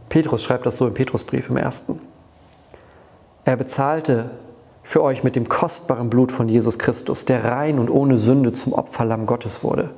Petrus 0.08 0.44
schreibt 0.44 0.66
das 0.66 0.78
so 0.78 0.88
im 0.88 0.94
Petrusbrief 0.94 1.50
im 1.50 1.58
ersten. 1.58 2.00
Er 3.46 3.58
bezahlte 3.58 4.32
für 4.84 5.04
euch 5.04 5.24
mit 5.24 5.36
dem 5.36 5.50
kostbaren 5.50 6.10
Blut 6.10 6.32
von 6.32 6.50
Jesus 6.50 6.80
Christus, 6.80 7.26
der 7.26 7.44
rein 7.44 7.78
und 7.78 7.92
ohne 7.92 8.18
Sünde 8.18 8.54
zum 8.54 8.74
Opferlamm 8.74 9.26
Gottes 9.26 9.64
wurde. 9.64 9.92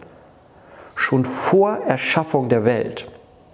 Schon 1.02 1.26
vor 1.26 1.78
Erschaffung 1.88 2.48
der 2.48 2.64
Welt, 2.64 3.08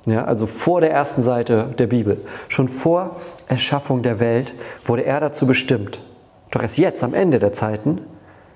ja, 0.05 0.25
also 0.25 0.45
vor 0.45 0.81
der 0.81 0.91
ersten 0.91 1.23
Seite 1.23 1.73
der 1.77 1.87
Bibel, 1.87 2.19
schon 2.49 2.67
vor 2.67 3.15
Erschaffung 3.47 4.03
der 4.03 4.19
Welt 4.19 4.53
wurde 4.83 5.05
er 5.05 5.21
dazu 5.21 5.47
bestimmt. 5.47 6.01
Doch 6.51 6.61
erst 6.61 6.77
jetzt, 6.77 7.05
am 7.05 7.13
Ende 7.13 7.39
der 7.39 7.53
Zeiten, 7.53 8.01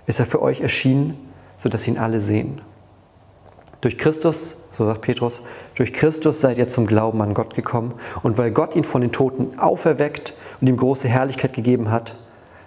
ist 0.08 0.20
er 0.20 0.26
für 0.26 0.42
euch 0.42 0.60
erschienen, 0.60 1.18
sodass 1.56 1.88
ihn 1.88 1.98
alle 1.98 2.20
sehen. 2.20 2.60
Durch 3.80 3.98
Christus, 3.98 4.58
so 4.72 4.84
sagt 4.84 5.04
Petrus, 5.04 5.42
durch 5.76 5.94
Christus 5.94 6.42
seid 6.42 6.58
ihr 6.58 6.68
zum 6.68 6.86
Glauben 6.86 7.22
an 7.22 7.34
Gott 7.34 7.56
gekommen. 7.56 7.94
Und 8.24 8.38
weil 8.38 8.52
Gott 8.52 8.76
ihn 8.76 8.84
von 8.84 9.00
den 9.00 9.14
Toten 9.14 9.58
auferweckt 9.58 10.34
und 10.60 10.68
ihm 10.68 10.76
große 10.76 11.08
Herrlichkeit 11.08 11.54
gegeben 11.54 11.92
hat, 11.92 12.18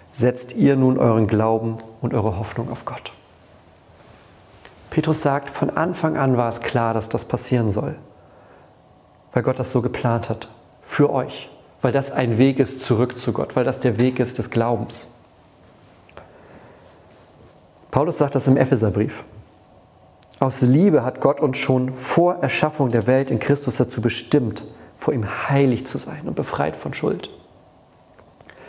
setzt 0.09 0.55
ihr 0.55 0.75
nun 0.75 0.97
euren 0.97 1.27
Glauben 1.27 1.77
und 2.01 2.15
eure 2.15 2.39
Hoffnung 2.39 2.71
auf 2.71 2.83
Gott. 2.83 3.14
Petrus 4.95 5.21
sagt, 5.21 5.49
von 5.49 5.71
Anfang 5.71 6.15
an 6.15 6.37
war 6.37 6.47
es 6.47 6.61
klar, 6.61 6.93
dass 6.93 7.09
das 7.09 7.25
passieren 7.25 7.69
soll, 7.69 7.95
weil 9.33 9.43
Gott 9.43 9.59
das 9.59 9.71
so 9.71 9.81
geplant 9.81 10.29
hat, 10.29 10.47
für 10.83 11.11
euch, 11.11 11.49
weil 11.81 11.91
das 11.91 12.13
ein 12.13 12.37
Weg 12.37 12.59
ist 12.59 12.81
zurück 12.81 13.19
zu 13.19 13.33
Gott, 13.33 13.57
weil 13.57 13.65
das 13.65 13.81
der 13.81 13.97
Weg 13.97 14.19
ist 14.19 14.37
des 14.37 14.51
Glaubens. 14.51 15.13
Paulus 17.91 18.19
sagt 18.19 18.35
das 18.35 18.47
im 18.47 18.55
Epheserbrief. 18.55 19.25
Aus 20.39 20.61
Liebe 20.61 21.03
hat 21.03 21.19
Gott 21.19 21.41
uns 21.41 21.57
schon 21.57 21.91
vor 21.91 22.35
Erschaffung 22.35 22.89
der 22.89 23.05
Welt 23.05 23.31
in 23.31 23.39
Christus 23.39 23.75
dazu 23.75 23.99
bestimmt, 23.99 24.63
vor 24.95 25.13
ihm 25.13 25.27
heilig 25.49 25.85
zu 25.85 25.97
sein 25.97 26.21
und 26.23 26.37
befreit 26.37 26.77
von 26.77 26.93
Schuld. 26.93 27.29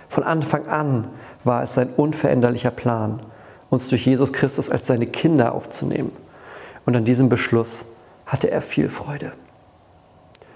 Von 0.08 0.24
Anfang 0.24 0.66
an 0.66 1.06
war 1.44 1.62
es 1.62 1.74
sein 1.74 1.90
unveränderlicher 1.96 2.72
Plan, 2.72 3.20
uns 3.70 3.88
durch 3.88 4.06
Jesus 4.06 4.32
Christus 4.32 4.70
als 4.70 4.86
seine 4.86 5.06
Kinder 5.06 5.54
aufzunehmen. 5.54 6.12
Und 6.84 6.96
an 6.96 7.04
diesem 7.04 7.28
Beschluss 7.28 7.86
hatte 8.26 8.50
er 8.50 8.62
viel 8.62 8.88
Freude. 8.88 9.32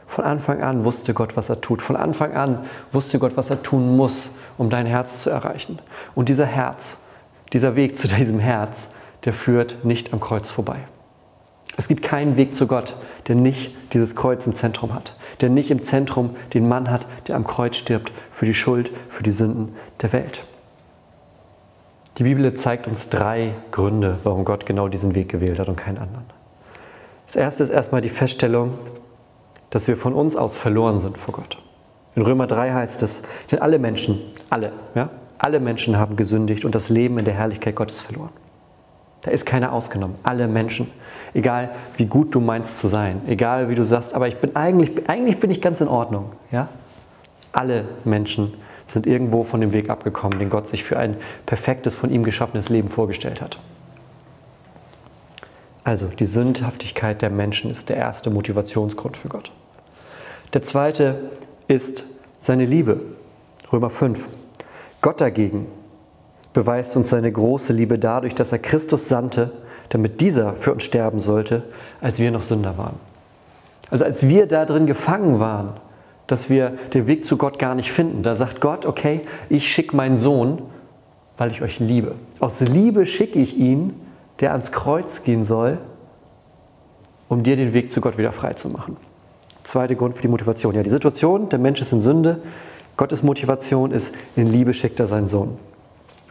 Von 0.06 0.24
Anfang 0.24 0.60
an 0.62 0.84
wusste 0.84 1.14
Gott, 1.14 1.36
was 1.36 1.48
er 1.48 1.60
tut. 1.60 1.82
Von 1.82 1.96
Anfang 1.96 2.32
an 2.32 2.62
wusste 2.90 3.18
Gott, 3.18 3.36
was 3.36 3.50
er 3.50 3.62
tun 3.62 3.96
muss, 3.96 4.32
um 4.58 4.68
dein 4.68 4.86
Herz 4.86 5.22
zu 5.22 5.30
erreichen. 5.30 5.78
Und 6.14 6.28
dieser 6.28 6.46
Herz, 6.46 7.02
dieser 7.52 7.76
Weg 7.76 7.96
zu 7.96 8.08
diesem 8.08 8.40
Herz, 8.40 8.88
der 9.24 9.32
führt 9.32 9.84
nicht 9.84 10.12
am 10.12 10.20
Kreuz 10.20 10.48
vorbei. 10.48 10.78
Es 11.76 11.88
gibt 11.88 12.02
keinen 12.02 12.36
Weg 12.36 12.54
zu 12.54 12.66
Gott, 12.66 12.94
der 13.28 13.36
nicht 13.36 13.74
dieses 13.92 14.16
Kreuz 14.16 14.46
im 14.46 14.54
Zentrum 14.54 14.94
hat, 14.94 15.14
der 15.40 15.48
nicht 15.48 15.70
im 15.70 15.82
Zentrum 15.82 16.36
den 16.54 16.68
Mann 16.68 16.90
hat, 16.90 17.06
der 17.28 17.36
am 17.36 17.46
Kreuz 17.46 17.76
stirbt 17.76 18.12
für 18.30 18.46
die 18.46 18.54
Schuld, 18.54 18.90
für 19.08 19.22
die 19.22 19.30
Sünden 19.30 19.74
der 20.02 20.12
Welt. 20.12 20.44
Die 22.20 22.24
Bibel 22.24 22.52
zeigt 22.52 22.86
uns 22.86 23.08
drei 23.08 23.54
Gründe, 23.70 24.18
warum 24.24 24.44
Gott 24.44 24.66
genau 24.66 24.88
diesen 24.88 25.14
Weg 25.14 25.30
gewählt 25.30 25.58
hat 25.58 25.70
und 25.70 25.76
keinen 25.76 25.96
anderen. 25.96 26.26
Das 27.26 27.34
erste 27.34 27.62
ist 27.62 27.70
erstmal 27.70 28.02
die 28.02 28.10
Feststellung, 28.10 28.74
dass 29.70 29.88
wir 29.88 29.96
von 29.96 30.12
uns 30.12 30.36
aus 30.36 30.54
verloren 30.54 31.00
sind 31.00 31.16
vor 31.16 31.32
Gott. 31.32 31.56
In 32.14 32.20
Römer 32.20 32.46
3 32.46 32.72
heißt 32.72 33.02
es, 33.04 33.22
denn 33.50 33.62
alle 33.62 33.78
Menschen, 33.78 34.20
alle, 34.50 34.72
ja, 34.94 35.08
alle 35.38 35.60
Menschen 35.60 35.96
haben 35.96 36.16
gesündigt 36.16 36.66
und 36.66 36.74
das 36.74 36.90
Leben 36.90 37.18
in 37.18 37.24
der 37.24 37.32
Herrlichkeit 37.32 37.74
Gottes 37.74 38.00
verloren. 38.02 38.32
Da 39.22 39.30
ist 39.30 39.46
keiner 39.46 39.72
ausgenommen. 39.72 40.16
Alle 40.22 40.46
Menschen. 40.46 40.90
Egal 41.32 41.70
wie 41.96 42.04
gut 42.04 42.34
du 42.34 42.40
meinst 42.40 42.80
zu 42.80 42.88
sein. 42.88 43.22
Egal 43.28 43.70
wie 43.70 43.74
du 43.74 43.84
sagst, 43.86 44.12
aber 44.12 44.28
ich 44.28 44.36
bin 44.36 44.54
eigentlich, 44.56 45.08
eigentlich 45.08 45.40
bin 45.40 45.50
ich 45.50 45.62
ganz 45.62 45.80
in 45.80 45.88
Ordnung. 45.88 46.32
Ja? 46.52 46.68
Alle 47.52 47.86
Menschen 48.04 48.52
sind 48.92 49.06
irgendwo 49.06 49.44
von 49.44 49.60
dem 49.60 49.72
Weg 49.72 49.90
abgekommen, 49.90 50.38
den 50.38 50.50
Gott 50.50 50.66
sich 50.66 50.84
für 50.84 50.98
ein 50.98 51.16
perfektes, 51.46 51.94
von 51.94 52.10
ihm 52.10 52.22
geschaffenes 52.22 52.68
Leben 52.68 52.88
vorgestellt 52.88 53.40
hat. 53.40 53.58
Also 55.84 56.06
die 56.06 56.26
Sündhaftigkeit 56.26 57.22
der 57.22 57.30
Menschen 57.30 57.70
ist 57.70 57.88
der 57.88 57.96
erste 57.96 58.30
Motivationsgrund 58.30 59.16
für 59.16 59.28
Gott. 59.28 59.50
Der 60.52 60.62
zweite 60.62 61.30
ist 61.68 62.04
seine 62.40 62.64
Liebe. 62.64 63.00
Römer 63.72 63.90
5. 63.90 64.28
Gott 65.00 65.20
dagegen 65.20 65.66
beweist 66.52 66.96
uns 66.96 67.08
seine 67.10 67.30
große 67.30 67.72
Liebe 67.72 67.98
dadurch, 67.98 68.34
dass 68.34 68.52
er 68.52 68.58
Christus 68.58 69.08
sandte, 69.08 69.52
damit 69.88 70.20
dieser 70.20 70.54
für 70.54 70.72
uns 70.72 70.82
sterben 70.84 71.20
sollte, 71.20 71.62
als 72.00 72.18
wir 72.18 72.30
noch 72.30 72.42
Sünder 72.42 72.76
waren. 72.76 72.96
Also 73.90 74.04
als 74.04 74.28
wir 74.28 74.46
da 74.46 74.64
drin 74.64 74.86
gefangen 74.86 75.40
waren, 75.40 75.72
dass 76.30 76.48
wir 76.48 76.70
den 76.94 77.08
Weg 77.08 77.24
zu 77.24 77.36
Gott 77.36 77.58
gar 77.58 77.74
nicht 77.74 77.90
finden, 77.90 78.22
da 78.22 78.36
sagt 78.36 78.60
Gott, 78.60 78.86
okay, 78.86 79.22
ich 79.48 79.68
schicke 79.68 79.96
meinen 79.96 80.16
Sohn, 80.16 80.62
weil 81.36 81.50
ich 81.50 81.60
euch 81.60 81.80
liebe. 81.80 82.14
Aus 82.38 82.60
Liebe 82.60 83.04
schicke 83.04 83.40
ich 83.40 83.58
ihn, 83.58 83.94
der 84.38 84.52
ans 84.52 84.70
Kreuz 84.70 85.24
gehen 85.24 85.42
soll, 85.42 85.78
um 87.28 87.42
dir 87.42 87.56
den 87.56 87.72
Weg 87.72 87.90
zu 87.90 88.00
Gott 88.00 88.16
wieder 88.16 88.30
frei 88.30 88.52
zu 88.52 88.68
machen. 88.68 88.96
Zweiter 89.64 89.96
Grund 89.96 90.14
für 90.14 90.22
die 90.22 90.28
Motivation. 90.28 90.74
Ja, 90.74 90.84
die 90.84 90.90
Situation, 90.90 91.48
der 91.48 91.58
Mensch 91.58 91.80
ist 91.80 91.92
in 91.92 92.00
Sünde. 92.00 92.40
Gottes 92.96 93.22
Motivation 93.24 93.90
ist, 93.90 94.14
in 94.36 94.46
Liebe 94.46 94.72
schickt 94.72 95.00
er 95.00 95.08
seinen 95.08 95.26
Sohn. 95.26 95.58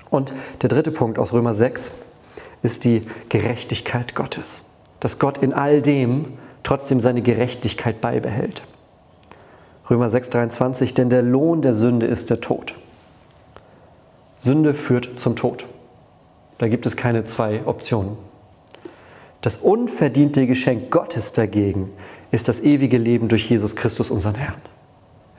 Und 0.10 0.32
der 0.62 0.70
dritte 0.70 0.91
Punkt 0.91 1.20
aus 1.20 1.34
Römer 1.34 1.53
6 1.53 1.91
ist 2.63 2.86
die 2.86 3.01
Gerechtigkeit 3.27 4.15
Gottes. 4.15 4.63
Dass 5.01 5.20
Gott 5.20 5.39
in 5.39 5.53
all 5.53 5.82
dem 5.82 6.25
trotzdem 6.63 7.01
seine 7.01 7.22
Gerechtigkeit 7.22 8.00
beibehält. 8.00 8.63
Römer 9.89 10.08
6,23, 10.08 10.93
denn 10.93 11.10
der 11.10 11.24
Lohn 11.24 11.62
der 11.62 11.74
Sünde 11.74 12.05
ist 12.05 12.29
der 12.29 12.41
Tod. 12.41 12.75
Sünde 14.38 14.74
führt 14.74 15.19
zum 15.19 15.36
Tod. 15.36 15.65
Da 16.60 16.67
gibt 16.67 16.86
es 16.86 16.96
keine 16.96 17.24
zwei 17.25 17.65
Optionen. 17.65 18.17
Das 19.41 19.58
unverdiente 19.58 20.46
Geschenk 20.48 20.91
Gottes 20.91 21.34
dagegen 21.34 21.91
ist 22.31 22.48
das 22.48 22.60
ewige 22.60 22.98
Leben 22.98 23.29
durch 23.29 23.50
Jesus 23.50 23.75
Christus, 23.75 24.12
unseren 24.12 24.36
Herrn. 24.36 24.62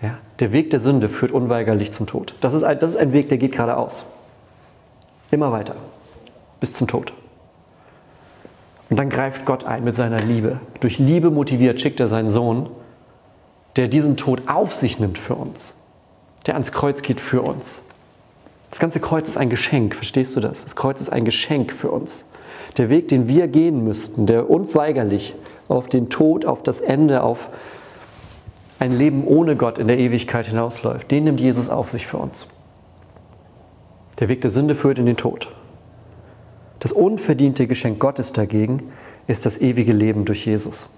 Ja? 0.02 0.19
Der 0.38 0.52
Weg 0.52 0.71
der 0.71 0.80
Sünde 0.80 1.09
führt 1.09 1.33
unweigerlich 1.33 1.92
zum 1.92 2.07
Tod. 2.07 2.35
Das 2.40 2.54
ist, 2.54 2.62
ein, 2.62 2.78
das 2.78 2.92
ist 2.92 2.97
ein 2.97 3.12
Weg, 3.12 3.28
der 3.28 3.38
geht 3.38 3.52
geradeaus. 3.52 4.07
Immer 5.30 5.52
weiter. 5.52 5.76
Bis 6.59 6.73
zum 6.73 6.88
Tod. 6.88 7.12
Und 8.88 8.99
dann 8.99 9.11
greift 9.11 9.45
Gott 9.45 9.64
ein 9.64 9.85
mit 9.85 9.95
seiner 9.95 10.19
Liebe. 10.19 10.59
Durch 10.80 10.99
Liebe 10.99 11.30
motiviert 11.30 11.80
schickt 11.80 12.00
er 12.00 12.09
seinen 12.09 12.30
Sohn, 12.30 12.71
der 13.77 13.89
diesen 13.89 14.17
Tod 14.17 14.43
auf 14.47 14.75
sich 14.75 14.99
nimmt 14.99 15.19
für 15.19 15.35
uns, 15.35 15.75
der 16.47 16.55
ans 16.55 16.73
Kreuz 16.73 17.03
geht 17.03 17.21
für 17.21 17.43
uns. 17.43 17.85
Das 18.71 18.79
ganze 18.79 19.00
Kreuz 19.00 19.29
ist 19.29 19.37
ein 19.37 19.50
Geschenk, 19.50 19.95
verstehst 19.95 20.37
du 20.37 20.41
das? 20.41 20.62
Das 20.62 20.77
Kreuz 20.77 21.00
ist 21.00 21.11
ein 21.11 21.25
Geschenk 21.25 21.73
für 21.73 21.91
uns. 21.91 22.27
Der 22.77 22.89
Weg, 22.89 23.09
den 23.09 23.27
wir 23.27 23.49
gehen 23.49 23.83
müssten, 23.83 24.27
der 24.27 24.49
unweigerlich 24.49 25.35
auf 25.69 25.89
den 25.89 26.09
Tod, 26.09 26.45
auf 26.45 26.62
das 26.62 26.81
Ende, 26.81 27.23
auf 27.23 27.49
ein 28.79 28.97
Leben 28.97 29.27
ohne 29.27 29.57
Gott 29.57 29.79
in 29.79 29.89
der 29.89 29.99
Ewigkeit 29.99 30.47
hinausläuft, 30.47 31.11
den 31.11 31.25
nimmt 31.25 31.41
Jesus 31.41 31.69
auf 31.69 31.91
sich 31.91 32.07
für 32.07 32.19
uns. 32.19 32.49
Der 34.21 34.29
Weg 34.29 34.41
der 34.41 34.50
Sünde 34.50 34.75
führt 34.75 34.99
in 34.99 35.07
den 35.07 35.17
Tod. 35.17 35.53
Das 36.79 36.93
unverdiente 36.93 37.67
Geschenk 37.67 37.99
Gottes 37.99 38.33
dagegen 38.33 38.93
ist 39.27 39.45
das 39.47 39.61
ewige 39.61 39.93
Leben 39.93 40.25
durch 40.25 40.47
Jesus. 40.47 40.89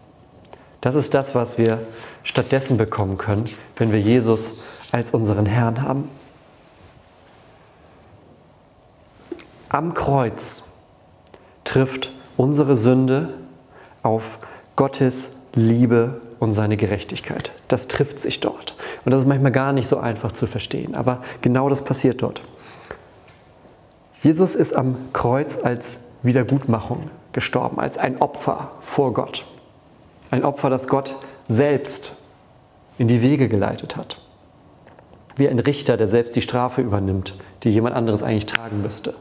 Das 0.83 0.97
ist 0.97 1.15
das, 1.15 1.35
was 1.35 1.59
wir 1.59 1.87
stattdessen 2.25 2.77
bekommen 2.77 3.17
können, 3.17 3.45
wenn 3.77 3.93
wir 3.93 4.01
Jesus 4.01 4.55
als 4.91 5.13
unseren 5.13 5.47
Herrn 5.47 5.81
haben. 5.81 6.09
Am 9.69 9.95
Kreuz 9.95 10.65
trifft 11.65 12.13
unsere 12.37 12.77
Sünde 12.77 13.33
auf 14.03 14.41
Gottes 14.75 15.31
Liebe 15.55 16.21
und 16.41 16.53
seine 16.53 16.77
Gerechtigkeit. 16.77 17.53
Das 17.69 17.87
trifft 17.87 18.19
sich 18.19 18.41
dort. 18.41 18.75
Und 19.05 19.13
das 19.13 19.23
ist 19.23 19.29
manchmal 19.29 19.53
gar 19.53 19.73
nicht 19.73 19.87
so 19.87 19.99
einfach 19.99 20.33
zu 20.33 20.49
verstehen, 20.49 20.97
aber 20.97 21.23
genau 21.43 21.69
das 21.69 21.85
passiert 21.85 22.23
dort. 22.23 22.43
Jesus 24.21 24.57
ist 24.57 24.75
am 24.75 24.97
Kreuz 25.13 25.63
als 25.63 26.01
Wiedergutmachung 26.25 27.09
gestorben, 27.33 27.79
als 27.79 27.99
ein 27.99 28.21
Opfer 28.21 28.73
vor 28.81 29.13
Gott. 29.13 29.47
Ein 30.33 30.45
Opfer, 30.45 30.71
das 30.71 30.89
Gott 30.89 31.15
selbst 31.47 32.17
in 32.97 33.07
die 33.07 33.21
Wege 33.21 33.49
geleitet 33.49 33.99
hat. 33.99 34.19
Wie 35.37 35.47
ein 35.47 35.59
Richter, 35.59 35.99
der 35.99 36.09
selbst 36.09 36.35
die 36.35 36.41
Strafe 36.41 36.81
übernimmt, 36.81 37.35
die 37.63 37.71
jemand 37.71 37.95
anderes 37.95 38.23
eigentlich 38.23 38.47
tragen 38.47 38.81
müsste. 38.81 39.13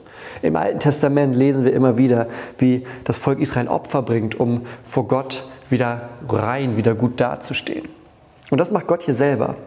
Im 0.41 0.55
Alten 0.55 0.79
Testament 0.79 1.35
lesen 1.35 1.65
wir 1.65 1.73
immer 1.73 1.97
wieder, 1.97 2.27
wie 2.57 2.85
das 3.03 3.17
Volk 3.17 3.39
Israel 3.39 3.67
Opfer 3.67 4.03
bringt, 4.03 4.39
um 4.39 4.61
vor 4.83 5.09
Gott 5.09 5.43
wieder 5.69 6.09
rein, 6.29 6.77
wieder 6.77 6.95
gut 6.95 7.19
dazustehen. 7.19 7.89
Und 8.49 8.59
das 8.59 8.71
macht 8.71 8.87
Gott 8.87 9.03
hier 9.03 9.13
selber. 9.13 9.57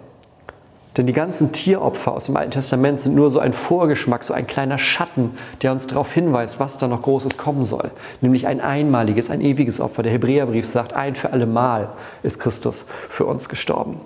Denn 0.97 1.07
die 1.07 1.13
ganzen 1.13 1.51
Tieropfer 1.51 2.13
aus 2.13 2.27
dem 2.27 2.37
Alten 2.37 2.53
Testament 2.53 3.01
sind 3.01 3.17
nur 3.17 3.31
so 3.31 3.41
ein 3.41 3.53
Vorgeschmack, 3.53 4.23
so 4.23 4.33
ein 4.33 4.47
kleiner 4.47 4.79
Schatten, 4.79 5.33
der 5.63 5.73
uns 5.73 5.89
darauf 5.89 6.13
hinweist, 6.13 6.61
was 6.61 6.79
da 6.79 6.87
noch 6.87 7.03
Großes 7.03 7.37
kommen 7.37 7.65
soll. 7.65 7.91
Nämlich 8.21 8.47
ein 8.47 8.61
einmaliges, 8.61 9.29
ein 9.29 9.41
ewiges 9.41 9.81
Opfer. 9.81 10.05
Der 10.05 10.13
Hebräerbrief 10.13 10.67
sagt, 10.69 10.93
ein 10.93 11.17
für 11.17 11.33
alle 11.33 11.47
Mal 11.47 11.89
ist 12.23 12.39
Christus 12.39 12.87
für 12.89 13.25
uns 13.27 13.49
gestorben. 13.49 14.01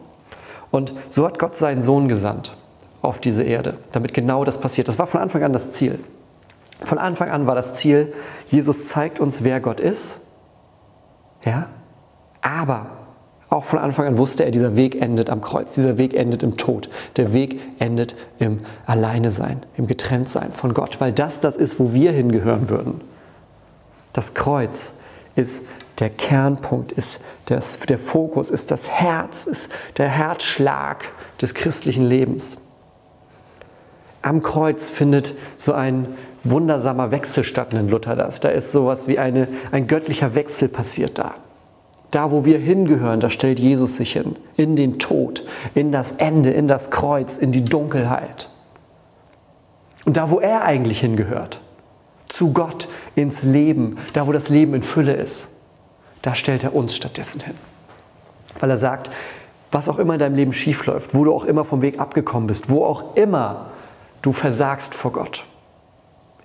Und 0.71 0.93
so 1.11 1.27
hat 1.27 1.39
Gott 1.39 1.55
seinen 1.55 1.83
Sohn 1.83 2.09
gesandt 2.09 2.57
auf 3.03 3.19
diese 3.19 3.43
Erde, 3.43 3.79
damit 3.93 4.15
genau 4.15 4.45
das 4.45 4.59
passiert. 4.59 4.89
Das 4.89 4.99
war 4.99 5.07
von 5.07 5.21
Anfang 5.21 5.43
an 5.43 5.53
das 5.53 5.71
Ziel. 5.71 5.99
Von 6.81 6.99
Anfang 6.99 7.31
an 7.31 7.47
war 7.47 7.55
das 7.55 7.75
Ziel, 7.75 8.15
Jesus 8.47 8.87
zeigt 8.87 9.21
uns, 9.21 9.45
wer 9.45 9.61
Gott 9.61 9.81
ist. 9.81 10.23
Ja? 11.45 11.69
Aber 12.41 12.87
auch 13.51 13.65
von 13.65 13.79
Anfang 13.79 14.07
an 14.07 14.19
wusste 14.19 14.45
er, 14.45 14.51
dieser 14.51 14.77
Weg 14.77 15.01
endet 15.01 15.31
am 15.31 15.41
Kreuz, 15.41 15.73
dieser 15.73 15.97
Weg 15.97 16.15
endet 16.15 16.43
im 16.43 16.57
Tod, 16.57 16.91
der 17.17 17.33
Weg 17.33 17.61
endet 17.79 18.15
im 18.39 18.59
Alleinesein, 18.85 19.61
im 19.77 19.87
Getrenntsein 19.87 20.53
von 20.53 20.75
Gott, 20.75 21.01
weil 21.01 21.13
das 21.13 21.41
das 21.41 21.57
ist, 21.57 21.81
wo 21.81 21.93
wir 21.95 22.13
hingehören 22.13 22.69
würden. 22.69 23.01
Das 24.13 24.35
Kreuz 24.35 24.95
ist 25.35 25.65
der 25.99 26.11
Kernpunkt, 26.11 26.93
ist 26.93 27.21
das, 27.47 27.81
der 27.81 27.99
Fokus, 27.99 28.51
ist 28.51 28.71
das 28.71 28.89
Herz, 28.89 29.47
ist 29.47 29.71
der 29.97 30.09
Herzschlag 30.09 31.05
des 31.41 31.55
christlichen 31.55 32.05
Lebens. 32.05 32.59
Am 34.21 34.43
Kreuz 34.43 34.91
findet 34.91 35.35
so 35.57 35.73
ein 35.73 36.07
wundersamer 36.45 37.11
Wechsel 37.13 37.45
statt, 37.45 37.73
nennt 37.73 37.91
Luther 37.91 38.15
das. 38.15 38.41
Da 38.41 38.51
ist 38.51 38.73
sowas 38.73 39.09
wie 39.09 39.19
eine, 39.19 39.49
ein 39.71 39.87
göttlicher 39.87 40.35
Wechsel 40.35 40.69
passiert 40.69 41.19
da. 41.19 41.35
Da, 42.11 42.31
wo 42.31 42.45
wir 42.45 42.59
hingehören, 42.59 43.21
da 43.21 43.29
stellt 43.29 43.61
Jesus 43.61 43.97
sich 43.97 44.13
hin. 44.13 44.37
In 44.57 44.77
den 44.77 44.99
Tod, 44.99 45.45
in 45.75 45.93
das 45.93 46.13
Ende, 46.13 46.51
in 46.51 46.67
das 46.67 46.91
Kreuz, 46.91 47.37
in 47.37 47.53
die 47.53 47.65
Dunkelheit. 47.65 48.49
Und 50.07 50.17
da, 50.17 50.31
wo 50.31 50.41
er 50.41 50.63
eigentlich 50.63 51.01
hingehört, 51.01 51.61
zu 52.27 52.53
Gott, 52.53 52.89
ins 53.15 53.43
Leben, 53.43 53.99
da, 54.15 54.27
wo 54.27 54.33
das 54.33 54.49
Leben 54.49 54.75
in 54.75 54.83
Fülle 54.83 55.15
ist, 55.15 55.49
da 56.23 56.35
stellt 56.35 56.65
er 56.65 56.75
uns 56.75 56.97
stattdessen 56.97 57.41
hin. 57.41 57.55
Weil 58.59 58.71
er 58.71 58.77
sagt, 58.77 59.11
was 59.71 59.89
auch 59.89 59.99
immer 59.99 60.15
in 60.15 60.21
deinem 60.21 60.37
Leben 60.37 60.53
schiefläuft, 60.53 61.15
wo 61.15 61.25
du 61.25 61.35
auch 61.35 61.45
immer 61.45 61.65
vom 61.65 61.83
Weg 61.83 62.01
abgekommen 62.01 62.47
bist, 62.47 62.71
wo 62.71 62.85
auch 62.85 63.17
immer 63.17 63.71
du 64.23 64.33
versagst 64.33 64.95
vor 64.95 65.13
Gott, 65.13 65.45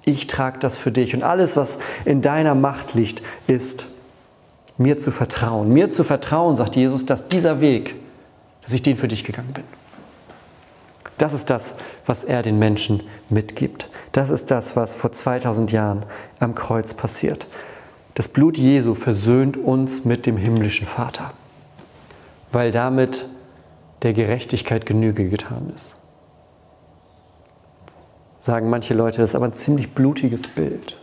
ich 0.04 0.28
trage 0.28 0.60
das 0.60 0.78
für 0.78 0.92
dich. 0.92 1.16
Und 1.16 1.24
alles, 1.24 1.56
was 1.56 1.80
in 2.04 2.22
deiner 2.22 2.56
Macht 2.56 2.94
liegt, 2.94 3.22
ist 3.48 3.88
mir 4.78 4.98
zu 4.98 5.12
vertrauen. 5.12 5.70
Mir 5.72 5.90
zu 5.90 6.04
vertrauen, 6.04 6.56
sagt 6.56 6.76
Jesus, 6.76 7.06
dass 7.06 7.28
dieser 7.28 7.62
Weg, 7.62 7.96
dass 8.64 8.74
ich 8.74 8.82
den 8.82 8.98
für 8.98 9.08
dich 9.08 9.24
gegangen 9.24 9.54
bin. 9.54 9.64
Das 11.18 11.34
ist 11.34 11.50
das, 11.50 11.76
was 12.06 12.24
er 12.24 12.42
den 12.42 12.58
Menschen 12.60 13.04
mitgibt. 13.30 13.90
Das 14.12 14.30
ist 14.30 14.52
das, 14.52 14.76
was 14.76 14.96
vor 14.96 15.12
2000 15.12 15.72
Jahren 15.72 16.06
am 16.40 16.56
Kreuz 16.56 16.94
passiert. 16.94 17.48
Das 18.16 18.28
Blut 18.28 18.58
Jesu 18.58 18.94
versöhnt 18.94 19.58
uns 19.58 20.06
mit 20.06 20.26
dem 20.26 20.38
himmlischen 20.38 20.88
Vater, 20.88 21.32
weil 22.52 22.72
damit 22.72 23.26
der 24.02 24.14
Gerechtigkeit 24.14 24.86
Genüge 24.86 25.30
getan 25.30 25.72
ist. 25.76 25.96
Sagen 28.40 28.70
manche 28.70 28.94
Leute, 28.94 29.22
das 29.22 29.32
ist 29.32 29.36
aber 29.36 29.46
ein 29.46 29.54
ziemlich 29.54 29.94
blutiges 29.94 30.48
Bild. 30.48 31.00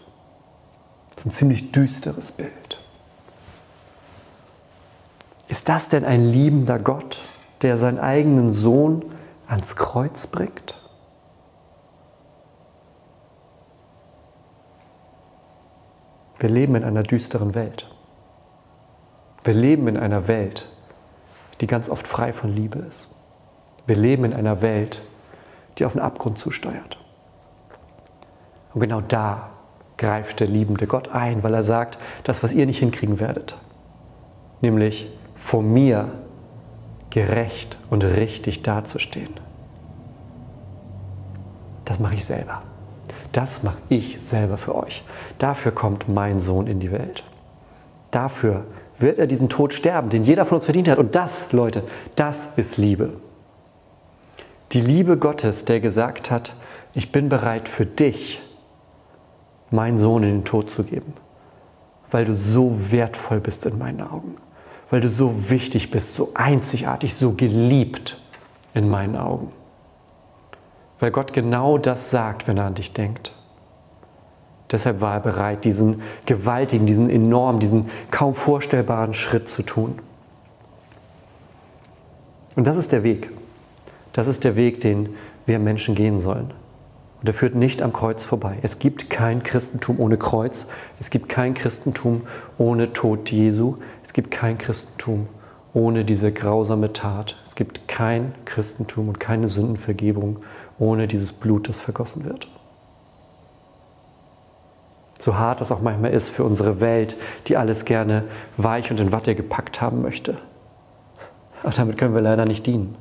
Das 1.14 1.24
ist 1.24 1.26
ein 1.26 1.30
ziemlich 1.30 1.72
düsteres 1.72 2.32
Bild. 2.32 2.79
Ist 5.50 5.68
das 5.68 5.88
denn 5.88 6.04
ein 6.04 6.30
liebender 6.30 6.78
Gott, 6.78 7.22
der 7.62 7.76
seinen 7.76 7.98
eigenen 7.98 8.52
Sohn 8.52 9.04
ans 9.48 9.74
Kreuz 9.74 10.28
bringt? 10.28 10.80
Wir 16.38 16.50
leben 16.50 16.76
in 16.76 16.84
einer 16.84 17.02
düsteren 17.02 17.56
Welt. 17.56 17.90
Wir 19.42 19.54
leben 19.54 19.88
in 19.88 19.96
einer 19.96 20.28
Welt, 20.28 20.70
die 21.60 21.66
ganz 21.66 21.90
oft 21.90 22.06
frei 22.06 22.32
von 22.32 22.54
Liebe 22.54 22.78
ist. 22.78 23.12
Wir 23.88 23.96
leben 23.96 24.24
in 24.26 24.32
einer 24.32 24.62
Welt, 24.62 25.02
die 25.78 25.84
auf 25.84 25.94
den 25.94 26.00
Abgrund 26.00 26.38
zusteuert. 26.38 26.96
Und 28.72 28.82
genau 28.82 29.00
da 29.00 29.50
greift 29.96 30.38
der 30.38 30.46
liebende 30.46 30.86
Gott 30.86 31.08
ein, 31.08 31.42
weil 31.42 31.54
er 31.54 31.64
sagt, 31.64 31.98
das, 32.22 32.44
was 32.44 32.52
ihr 32.52 32.66
nicht 32.66 32.78
hinkriegen 32.78 33.18
werdet, 33.18 33.58
nämlich 34.60 35.10
vor 35.40 35.62
mir 35.62 36.12
gerecht 37.08 37.78
und 37.88 38.04
richtig 38.04 38.62
dazustehen. 38.62 39.30
Das 41.86 41.98
mache 41.98 42.14
ich 42.14 42.24
selber. 42.24 42.62
Das 43.32 43.62
mache 43.62 43.78
ich 43.88 44.20
selber 44.20 44.58
für 44.58 44.76
euch. 44.76 45.02
Dafür 45.38 45.72
kommt 45.72 46.08
mein 46.08 46.40
Sohn 46.40 46.66
in 46.66 46.78
die 46.78 46.92
Welt. 46.92 47.24
Dafür 48.10 48.64
wird 48.96 49.18
er 49.18 49.26
diesen 49.26 49.48
Tod 49.48 49.72
sterben, 49.72 50.10
den 50.10 50.24
jeder 50.24 50.44
von 50.44 50.56
uns 50.56 50.66
verdient 50.66 50.88
hat. 50.88 50.98
Und 50.98 51.14
das, 51.14 51.52
Leute, 51.52 51.84
das 52.16 52.50
ist 52.56 52.76
Liebe. 52.76 53.14
Die 54.72 54.80
Liebe 54.80 55.16
Gottes, 55.16 55.64
der 55.64 55.80
gesagt 55.80 56.30
hat, 56.30 56.54
ich 56.92 57.12
bin 57.12 57.28
bereit 57.28 57.68
für 57.68 57.86
dich, 57.86 58.42
meinen 59.70 59.98
Sohn 59.98 60.22
in 60.22 60.30
den 60.30 60.44
Tod 60.44 60.70
zu 60.70 60.84
geben, 60.84 61.14
weil 62.10 62.26
du 62.26 62.34
so 62.34 62.92
wertvoll 62.92 63.40
bist 63.40 63.64
in 63.64 63.78
meinen 63.78 64.02
Augen 64.02 64.36
weil 64.90 65.00
du 65.00 65.08
so 65.08 65.50
wichtig 65.50 65.90
bist, 65.90 66.14
so 66.14 66.32
einzigartig, 66.34 67.14
so 67.14 67.32
geliebt 67.32 68.20
in 68.74 68.90
meinen 68.90 69.16
Augen. 69.16 69.52
Weil 70.98 71.12
Gott 71.12 71.32
genau 71.32 71.78
das 71.78 72.10
sagt, 72.10 72.46
wenn 72.46 72.58
er 72.58 72.64
an 72.64 72.74
dich 72.74 72.92
denkt. 72.92 73.32
Deshalb 74.70 75.00
war 75.00 75.14
er 75.14 75.20
bereit, 75.20 75.64
diesen 75.64 76.02
gewaltigen, 76.26 76.86
diesen 76.86 77.08
enormen, 77.08 77.60
diesen 77.60 77.90
kaum 78.10 78.34
vorstellbaren 78.34 79.14
Schritt 79.14 79.48
zu 79.48 79.62
tun. 79.62 79.98
Und 82.56 82.66
das 82.66 82.76
ist 82.76 82.92
der 82.92 83.02
Weg. 83.02 83.30
Das 84.12 84.26
ist 84.26 84.44
der 84.44 84.56
Weg, 84.56 84.80
den 84.80 85.14
wir 85.46 85.58
Menschen 85.58 85.94
gehen 85.94 86.18
sollen. 86.18 86.52
Und 87.20 87.28
er 87.28 87.34
führt 87.34 87.54
nicht 87.54 87.82
am 87.82 87.92
Kreuz 87.92 88.24
vorbei. 88.24 88.58
Es 88.62 88.78
gibt 88.78 89.10
kein 89.10 89.42
Christentum 89.42 90.00
ohne 90.00 90.16
Kreuz. 90.16 90.68
Es 90.98 91.10
gibt 91.10 91.28
kein 91.28 91.54
Christentum 91.54 92.22
ohne 92.56 92.92
Tod 92.92 93.30
Jesu. 93.30 93.76
Es 94.10 94.14
gibt 94.14 94.32
kein 94.32 94.58
Christentum 94.58 95.28
ohne 95.72 96.04
diese 96.04 96.32
grausame 96.32 96.92
Tat. 96.92 97.36
Es 97.46 97.54
gibt 97.54 97.86
kein 97.86 98.34
Christentum 98.44 99.06
und 99.06 99.20
keine 99.20 99.46
Sündenvergebung 99.46 100.40
ohne 100.80 101.06
dieses 101.06 101.32
Blut, 101.32 101.68
das 101.68 101.78
vergossen 101.78 102.24
wird. 102.24 102.48
So 105.20 105.38
hart 105.38 105.60
das 105.60 105.70
auch 105.70 105.80
manchmal 105.80 106.10
ist 106.10 106.28
für 106.28 106.42
unsere 106.42 106.80
Welt, 106.80 107.14
die 107.46 107.56
alles 107.56 107.84
gerne 107.84 108.24
weich 108.56 108.90
und 108.90 108.98
in 108.98 109.12
Watte 109.12 109.36
gepackt 109.36 109.80
haben 109.80 110.02
möchte. 110.02 110.38
Aber 111.62 111.70
damit 111.70 111.96
können 111.96 112.12
wir 112.12 112.20
leider 112.20 112.46
nicht 112.46 112.66
dienen. 112.66 112.96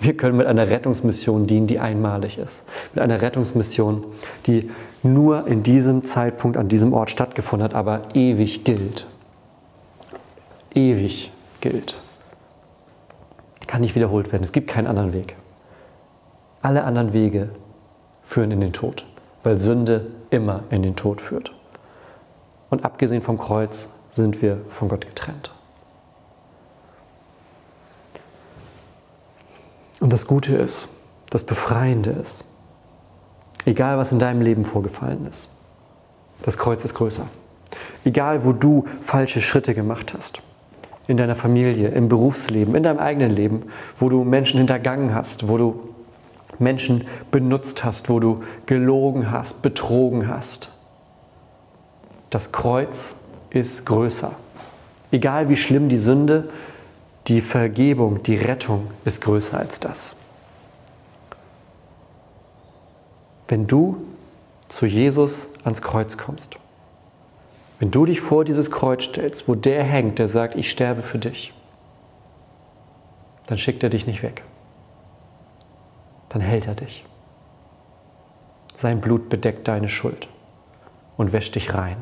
Wir 0.00 0.16
können 0.16 0.38
mit 0.38 0.46
einer 0.46 0.70
Rettungsmission 0.70 1.44
dienen, 1.44 1.66
die 1.66 1.78
einmalig 1.78 2.38
ist. 2.38 2.64
Mit 2.94 3.04
einer 3.04 3.20
Rettungsmission, 3.20 4.06
die 4.46 4.70
nur 5.02 5.46
in 5.46 5.62
diesem 5.62 6.04
Zeitpunkt 6.04 6.56
an 6.56 6.68
diesem 6.70 6.94
Ort 6.94 7.10
stattgefunden 7.10 7.64
hat, 7.64 7.74
aber 7.74 8.14
ewig 8.14 8.64
gilt. 8.64 9.08
Ewig 10.74 11.30
gilt. 11.60 11.96
Kann 13.66 13.80
nicht 13.80 13.94
wiederholt 13.94 14.32
werden. 14.32 14.42
Es 14.42 14.52
gibt 14.52 14.68
keinen 14.68 14.86
anderen 14.86 15.14
Weg. 15.14 15.36
Alle 16.62 16.84
anderen 16.84 17.12
Wege 17.12 17.50
führen 18.22 18.50
in 18.50 18.60
den 18.60 18.72
Tod, 18.72 19.06
weil 19.42 19.58
Sünde 19.58 20.06
immer 20.30 20.64
in 20.70 20.82
den 20.82 20.96
Tod 20.96 21.20
führt. 21.20 21.52
Und 22.70 22.84
abgesehen 22.84 23.22
vom 23.22 23.38
Kreuz 23.38 23.90
sind 24.10 24.42
wir 24.42 24.60
von 24.68 24.88
Gott 24.88 25.06
getrennt. 25.06 25.52
Und 30.00 30.12
das 30.12 30.26
Gute 30.26 30.54
ist, 30.56 30.88
das 31.30 31.44
Befreiende 31.44 32.10
ist, 32.10 32.44
egal 33.64 33.96
was 33.96 34.12
in 34.12 34.18
deinem 34.18 34.42
Leben 34.42 34.64
vorgefallen 34.64 35.26
ist, 35.26 35.48
das 36.42 36.58
Kreuz 36.58 36.84
ist 36.84 36.94
größer. 36.94 37.26
Egal 38.04 38.44
wo 38.44 38.52
du 38.52 38.84
falsche 39.00 39.40
Schritte 39.40 39.74
gemacht 39.74 40.14
hast, 40.16 40.42
in 41.06 41.16
deiner 41.16 41.34
Familie, 41.34 41.88
im 41.88 42.08
Berufsleben, 42.08 42.74
in 42.74 42.82
deinem 42.82 42.98
eigenen 42.98 43.30
Leben, 43.30 43.64
wo 43.96 44.08
du 44.08 44.24
Menschen 44.24 44.58
hintergangen 44.58 45.14
hast, 45.14 45.48
wo 45.48 45.58
du 45.58 45.80
Menschen 46.58 47.06
benutzt 47.30 47.84
hast, 47.84 48.08
wo 48.08 48.20
du 48.20 48.42
gelogen 48.66 49.30
hast, 49.30 49.62
betrogen 49.62 50.28
hast. 50.28 50.70
Das 52.30 52.52
Kreuz 52.52 53.16
ist 53.50 53.86
größer. 53.86 54.32
Egal 55.10 55.48
wie 55.48 55.56
schlimm 55.56 55.88
die 55.88 55.98
Sünde 55.98 56.48
die 57.26 57.40
Vergebung, 57.40 58.22
die 58.22 58.36
Rettung 58.36 58.90
ist 59.04 59.22
größer 59.22 59.58
als 59.58 59.80
das. 59.80 60.14
Wenn 63.48 63.66
du 63.66 63.96
zu 64.68 64.86
Jesus 64.86 65.46
ans 65.64 65.80
Kreuz 65.82 66.16
kommst, 66.16 66.56
wenn 67.84 67.90
du 67.90 68.06
dich 68.06 68.22
vor 68.22 68.46
dieses 68.46 68.70
Kreuz 68.70 69.04
stellst, 69.04 69.46
wo 69.46 69.54
der 69.54 69.84
hängt, 69.84 70.18
der 70.18 70.26
sagt, 70.26 70.54
ich 70.54 70.70
sterbe 70.70 71.02
für 71.02 71.18
dich, 71.18 71.52
dann 73.46 73.58
schickt 73.58 73.82
er 73.82 73.90
dich 73.90 74.06
nicht 74.06 74.22
weg. 74.22 74.42
Dann 76.30 76.40
hält 76.40 76.66
er 76.66 76.76
dich. 76.76 77.04
Sein 78.74 79.02
Blut 79.02 79.28
bedeckt 79.28 79.68
deine 79.68 79.90
Schuld 79.90 80.28
und 81.18 81.34
wäscht 81.34 81.56
dich 81.56 81.74
rein. 81.74 81.98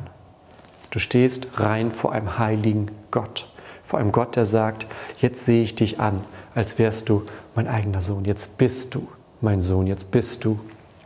Du 0.89 0.99
stehst 0.99 1.59
rein 1.59 1.91
vor 1.91 2.13
einem 2.13 2.39
heiligen 2.39 2.89
Gott. 3.11 3.51
Vor 3.83 3.99
einem 3.99 4.13
Gott, 4.13 4.37
der 4.37 4.45
sagt, 4.45 4.85
jetzt 5.17 5.43
sehe 5.43 5.63
ich 5.63 5.75
dich 5.75 5.99
an, 5.99 6.23
als 6.55 6.79
wärst 6.79 7.09
du 7.09 7.25
mein 7.55 7.67
eigener 7.67 7.99
Sohn. 7.99 8.23
Jetzt 8.23 8.57
bist 8.57 8.95
du 8.95 9.05
mein 9.41 9.61
Sohn, 9.61 9.87
jetzt 9.87 10.11
bist 10.11 10.45
du 10.45 10.61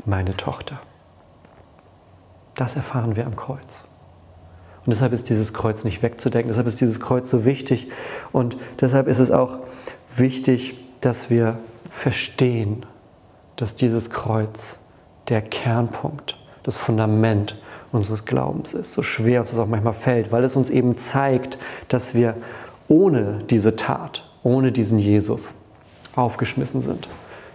meine 0.05 0.37
Tochter. 0.37 0.79
Das 2.53 2.75
erfahren 2.75 3.15
wir 3.15 3.25
am 3.25 3.35
Kreuz. 3.35 3.85
Und 4.87 4.91
deshalb 4.91 5.11
ist 5.11 5.29
dieses 5.29 5.53
Kreuz 5.53 5.83
nicht 5.83 6.01
wegzudenken, 6.01 6.47
deshalb 6.47 6.65
ist 6.65 6.79
dieses 6.79 7.01
Kreuz 7.01 7.29
so 7.29 7.43
wichtig 7.43 7.89
und 8.31 8.55
deshalb 8.79 9.09
ist 9.09 9.19
es 9.19 9.31
auch 9.31 9.57
wichtig, 10.15 10.77
dass 11.01 11.29
wir 11.29 11.59
verstehen, 11.89 12.85
dass 13.57 13.75
dieses 13.75 14.11
Kreuz 14.11 14.79
der 15.27 15.41
Kernpunkt, 15.41 16.37
das 16.63 16.77
Fundament 16.77 17.59
unseres 17.91 18.23
Glaubens 18.23 18.73
ist. 18.73 18.93
So 18.93 19.03
schwer 19.03 19.41
uns 19.41 19.49
das 19.49 19.59
auch 19.59 19.67
manchmal 19.67 19.91
fällt, 19.91 20.31
weil 20.31 20.45
es 20.45 20.55
uns 20.55 20.69
eben 20.69 20.95
zeigt, 20.95 21.57
dass 21.89 22.15
wir 22.15 22.37
ohne 22.87 23.39
diese 23.49 23.75
Tat, 23.75 24.23
ohne 24.41 24.71
diesen 24.71 24.99
Jesus 24.99 25.55
aufgeschmissen 26.15 26.79
sind, 26.79 27.09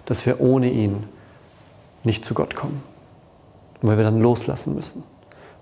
dass 0.05 0.27
wir 0.27 0.39
ohne 0.43 0.71
ihn 0.71 1.05
nicht 2.05 2.27
zu 2.27 2.35
Gott 2.35 2.55
kommen. 2.55 2.83
Weil 3.81 3.97
wir 3.97 4.05
dann 4.05 4.21
loslassen 4.21 4.75
müssen. 4.75 5.03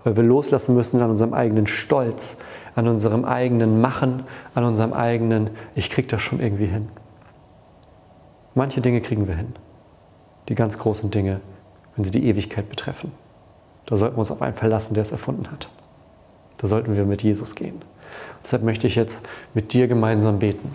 Weil 0.04 0.16
wir 0.16 0.22
loslassen 0.22 0.74
müssen 0.74 1.00
an 1.02 1.10
unserem 1.10 1.34
eigenen 1.34 1.66
Stolz, 1.66 2.38
an 2.74 2.88
unserem 2.88 3.24
eigenen 3.24 3.80
Machen, 3.80 4.24
an 4.54 4.64
unserem 4.64 4.92
eigenen, 4.92 5.50
ich 5.74 5.90
krieg 5.90 6.08
das 6.08 6.22
schon 6.22 6.40
irgendwie 6.40 6.66
hin. 6.66 6.88
Manche 8.54 8.80
Dinge 8.80 9.00
kriegen 9.00 9.28
wir 9.28 9.36
hin. 9.36 9.54
Die 10.48 10.54
ganz 10.54 10.78
großen 10.78 11.10
Dinge, 11.10 11.40
wenn 11.96 12.04
sie 12.04 12.10
die 12.10 12.26
Ewigkeit 12.26 12.68
betreffen. 12.68 13.12
Da 13.86 13.96
sollten 13.96 14.16
wir 14.16 14.20
uns 14.20 14.30
auf 14.30 14.42
einen 14.42 14.54
verlassen, 14.54 14.94
der 14.94 15.02
es 15.02 15.12
erfunden 15.12 15.50
hat. 15.50 15.68
Da 16.56 16.68
sollten 16.68 16.96
wir 16.96 17.04
mit 17.04 17.22
Jesus 17.22 17.54
gehen. 17.54 17.80
Deshalb 18.44 18.62
möchte 18.62 18.86
ich 18.86 18.94
jetzt 18.94 19.22
mit 19.54 19.72
dir 19.72 19.88
gemeinsam 19.88 20.38
beten, 20.38 20.74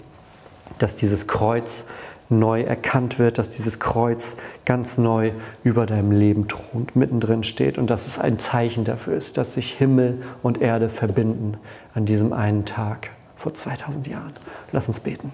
dass 0.77 0.95
dieses 0.95 1.27
Kreuz 1.27 1.87
neu 2.29 2.61
erkannt 2.61 3.19
wird, 3.19 3.37
dass 3.37 3.49
dieses 3.49 3.79
Kreuz 3.79 4.35
ganz 4.65 4.97
neu 4.97 5.31
über 5.63 5.85
deinem 5.85 6.11
Leben 6.11 6.47
thront, 6.47 6.95
mittendrin 6.95 7.43
steht 7.43 7.77
und 7.77 7.89
dass 7.89 8.07
es 8.07 8.17
ein 8.17 8.39
Zeichen 8.39 8.83
dafür 8.83 9.15
ist, 9.15 9.37
dass 9.37 9.53
sich 9.53 9.73
Himmel 9.73 10.21
und 10.41 10.61
Erde 10.61 10.89
verbinden 10.89 11.57
an 11.93 12.05
diesem 12.05 12.33
einen 12.33 12.65
Tag 12.65 13.09
vor 13.35 13.53
2000 13.53 14.07
Jahren. 14.07 14.33
Lass 14.71 14.87
uns 14.87 14.99
beten. 14.99 15.31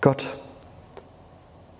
Gott, 0.00 0.26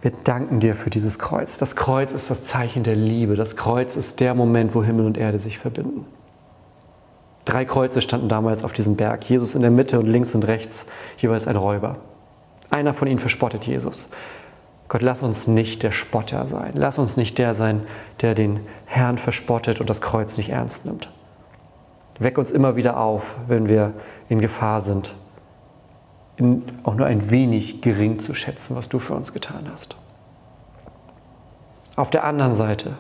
wir 0.03 0.13
danken 0.25 0.61
dir 0.61 0.77
für 0.77 0.91
dieses 0.91 1.19
Kreuz. 1.19 1.59
Das 1.59 1.75
Kreuz 1.75 2.13
ist 2.13 2.31
das 2.31 2.45
Zeichen 2.45 2.85
der 2.85 2.97
Liebe. 2.97 3.35
Das 3.35 3.57
Kreuz 3.57 3.97
ist 3.97 4.21
der 4.21 4.35
Moment, 4.35 4.75
wo 4.75 4.85
Himmel 4.85 5.07
und 5.07 5.19
Erde 5.19 5.39
sich 5.39 5.59
verbinden. 5.59 6.05
Drei 7.45 7.65
Kreuze 7.65 8.03
standen 8.03 8.29
damals 8.29 8.65
auf 8.65 8.73
diesem 8.73 8.97
Berg. 8.97 9.29
Jesus 9.29 9.55
in 9.55 9.63
der 9.63 9.71
Mitte 9.71 9.99
und 9.99 10.07
links 10.07 10.35
und 10.35 10.45
rechts 10.45 10.87
jeweils 11.19 11.47
ein 11.47 11.57
Räuber. 11.57 11.99
Einer 12.71 12.95
von 12.95 13.09
ihnen 13.09 13.19
verspottet 13.19 13.67
Jesus. 13.67 14.09
Gott, 14.89 15.03
lass 15.03 15.23
uns 15.23 15.47
nicht 15.47 15.83
der 15.83 15.93
Spotter 15.93 16.47
sein. 16.49 16.73
Lass 16.75 16.99
uns 16.99 17.17
nicht 17.17 17.39
der 17.39 17.55
sein, 17.55 17.87
der 18.21 18.35
den 18.35 18.61
Herrn 18.87 19.19
verspottet 19.19 19.81
und 19.81 19.91
das 19.91 20.01
Kreuz 20.01 20.37
nicht 20.37 20.51
ernst 20.51 20.87
nimmt. 20.87 21.11
Weck 22.19 22.39
uns 22.39 22.51
immer 22.51 22.77
wieder 22.77 22.99
auf, 22.99 23.37
wenn 23.47 23.69
wir 23.69 23.93
in 24.29 24.41
Gefahr 24.41 24.81
sind, 24.81 25.17
in 26.37 26.63
auch 26.85 26.95
nur 26.95 27.07
ein 27.07 27.31
wenig 27.31 27.83
gering 27.83 28.21
zu 28.21 28.35
schätzen, 28.35 28.77
was 28.77 28.89
du 28.89 28.99
für 28.99 29.15
uns 29.15 29.33
getan 29.33 29.69
hast. 29.73 29.97
Auf 31.97 32.11
der 32.11 32.25
anderen 32.25 32.55
Seite 32.55 32.97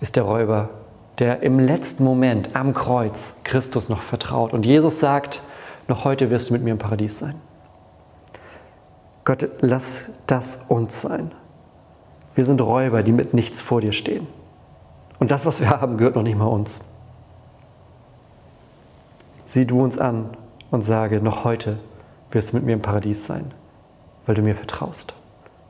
ist 0.00 0.16
der 0.16 0.22
Räuber 0.22 0.70
der 1.18 1.42
im 1.42 1.58
letzten 1.58 2.04
Moment 2.04 2.56
am 2.56 2.74
Kreuz 2.74 3.36
Christus 3.44 3.88
noch 3.88 4.02
vertraut. 4.02 4.52
Und 4.52 4.66
Jesus 4.66 5.00
sagt, 5.00 5.42
noch 5.86 6.04
heute 6.04 6.30
wirst 6.30 6.50
du 6.50 6.54
mit 6.54 6.62
mir 6.62 6.72
im 6.72 6.78
Paradies 6.78 7.18
sein. 7.18 7.34
Gott, 9.24 9.48
lass 9.60 10.10
das 10.26 10.64
uns 10.68 11.00
sein. 11.00 11.32
Wir 12.34 12.44
sind 12.44 12.60
Räuber, 12.60 13.02
die 13.02 13.12
mit 13.12 13.32
nichts 13.32 13.60
vor 13.60 13.80
dir 13.80 13.92
stehen. 13.92 14.26
Und 15.18 15.30
das, 15.30 15.46
was 15.46 15.60
wir 15.60 15.70
haben, 15.70 15.96
gehört 15.96 16.16
noch 16.16 16.22
nicht 16.22 16.38
mal 16.38 16.46
uns. 16.46 16.80
Sieh 19.46 19.64
du 19.64 19.82
uns 19.82 19.98
an 19.98 20.36
und 20.70 20.82
sage, 20.82 21.20
noch 21.20 21.44
heute 21.44 21.78
wirst 22.30 22.52
du 22.52 22.56
mit 22.56 22.66
mir 22.66 22.72
im 22.72 22.82
Paradies 22.82 23.24
sein, 23.24 23.52
weil 24.26 24.34
du 24.34 24.42
mir 24.42 24.54
vertraust, 24.54 25.14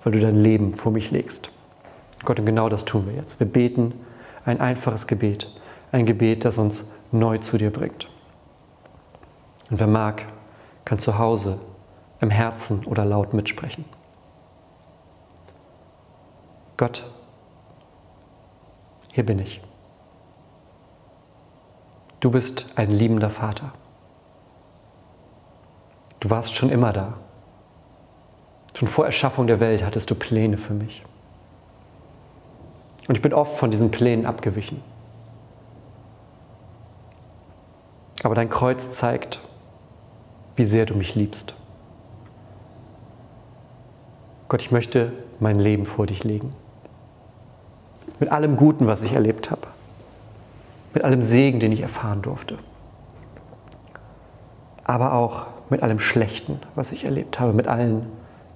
weil 0.02 0.12
du 0.12 0.20
dein 0.20 0.36
Leben 0.36 0.74
vor 0.74 0.90
mich 0.90 1.10
legst. 1.10 1.50
Gott, 2.24 2.40
und 2.40 2.46
genau 2.46 2.68
das 2.68 2.84
tun 2.84 3.06
wir 3.06 3.14
jetzt. 3.14 3.38
Wir 3.38 3.46
beten 3.46 3.92
ein 4.44 4.60
einfaches 4.60 5.06
Gebet, 5.06 5.52
ein 5.92 6.06
Gebet, 6.06 6.44
das 6.44 6.58
uns 6.58 6.90
neu 7.12 7.38
zu 7.38 7.58
dir 7.58 7.70
bringt. 7.70 8.08
Und 9.70 9.78
wer 9.78 9.86
mag, 9.86 10.24
kann 10.84 10.98
zu 10.98 11.18
Hause, 11.18 11.58
im 12.24 12.30
Herzen 12.30 12.84
oder 12.86 13.04
laut 13.04 13.34
mitsprechen. 13.34 13.84
Gott, 16.76 17.04
hier 19.12 19.24
bin 19.24 19.38
ich. 19.38 19.60
Du 22.20 22.30
bist 22.30 22.66
ein 22.76 22.90
liebender 22.90 23.28
Vater. 23.28 23.72
Du 26.18 26.30
warst 26.30 26.54
schon 26.54 26.70
immer 26.70 26.94
da. 26.94 27.18
Schon 28.72 28.88
vor 28.88 29.04
Erschaffung 29.04 29.46
der 29.46 29.60
Welt 29.60 29.84
hattest 29.84 30.10
du 30.10 30.14
Pläne 30.14 30.56
für 30.56 30.72
mich. 30.72 31.04
Und 33.06 33.16
ich 33.16 33.22
bin 33.22 33.34
oft 33.34 33.58
von 33.58 33.70
diesen 33.70 33.90
Plänen 33.90 34.24
abgewichen. 34.24 34.82
Aber 38.22 38.34
dein 38.34 38.48
Kreuz 38.48 38.90
zeigt, 38.90 39.40
wie 40.56 40.64
sehr 40.64 40.86
du 40.86 40.94
mich 40.94 41.14
liebst. 41.14 41.54
Gott, 44.48 44.62
ich 44.62 44.70
möchte 44.70 45.12
mein 45.40 45.58
Leben 45.58 45.86
vor 45.86 46.06
dich 46.06 46.24
legen. 46.24 46.52
Mit 48.20 48.30
allem 48.30 48.56
Guten, 48.56 48.86
was 48.86 49.02
ich 49.02 49.12
erlebt 49.12 49.50
habe. 49.50 49.66
Mit 50.92 51.02
allem 51.02 51.22
Segen, 51.22 51.60
den 51.60 51.72
ich 51.72 51.80
erfahren 51.80 52.22
durfte. 52.22 52.58
Aber 54.84 55.14
auch 55.14 55.46
mit 55.70 55.82
allem 55.82 55.98
Schlechten, 55.98 56.60
was 56.74 56.92
ich 56.92 57.04
erlebt 57.04 57.40
habe. 57.40 57.52
Mit 57.52 57.66
allen 57.66 58.06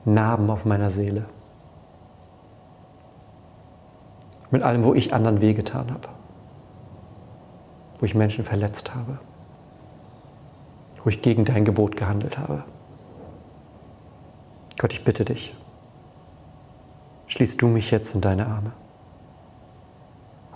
Narben 0.05 0.51
auf 0.51 0.64
meiner 0.64 0.90
Seele. 0.90 1.24
Mit 4.51 4.62
allem, 4.62 4.85
wo 4.85 4.94
ich 4.94 5.12
anderen 5.12 5.40
wehgetan 5.40 5.90
habe. 5.90 6.09
Wo 7.98 8.07
ich 8.07 8.14
Menschen 8.14 8.44
verletzt 8.44 8.94
habe. 8.94 9.18
Wo 11.03 11.11
ich 11.11 11.22
gegen 11.22 11.44
dein 11.44 11.64
Gebot 11.64 11.96
gehandelt 11.96 12.38
habe. 12.38 12.64
Gott, 14.79 14.92
ich 14.92 15.03
bitte 15.03 15.24
dich, 15.24 15.57
schließ 17.29 17.59
du 17.59 17.69
mich 17.69 17.91
jetzt 17.91 18.14
in 18.14 18.21
deine 18.21 18.47
Arme, 18.47 18.73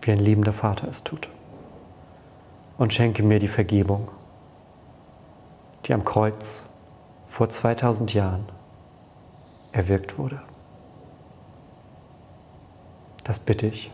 wie 0.01 0.11
ein 0.11 0.19
liebender 0.19 0.53
Vater 0.53 0.89
es 0.89 1.05
tut. 1.05 1.29
Und 2.79 2.93
schenke 2.93 3.23
mir 3.23 3.39
die 3.39 3.49
Vergebung, 3.49 4.09
die 5.85 5.95
am 5.95 6.05
Kreuz 6.05 6.65
vor 7.27 7.49
2000 7.49 8.13
Jahren 8.15 8.47
erwirkt 9.71 10.19
wurde. 10.19 10.43
Das 13.25 13.39
bitte 13.39 13.67
ich 13.67 13.93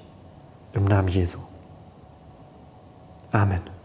im 0.73 0.87
Namen 0.87 1.09
Jesu. 1.09 1.39
Amen. 3.31 3.78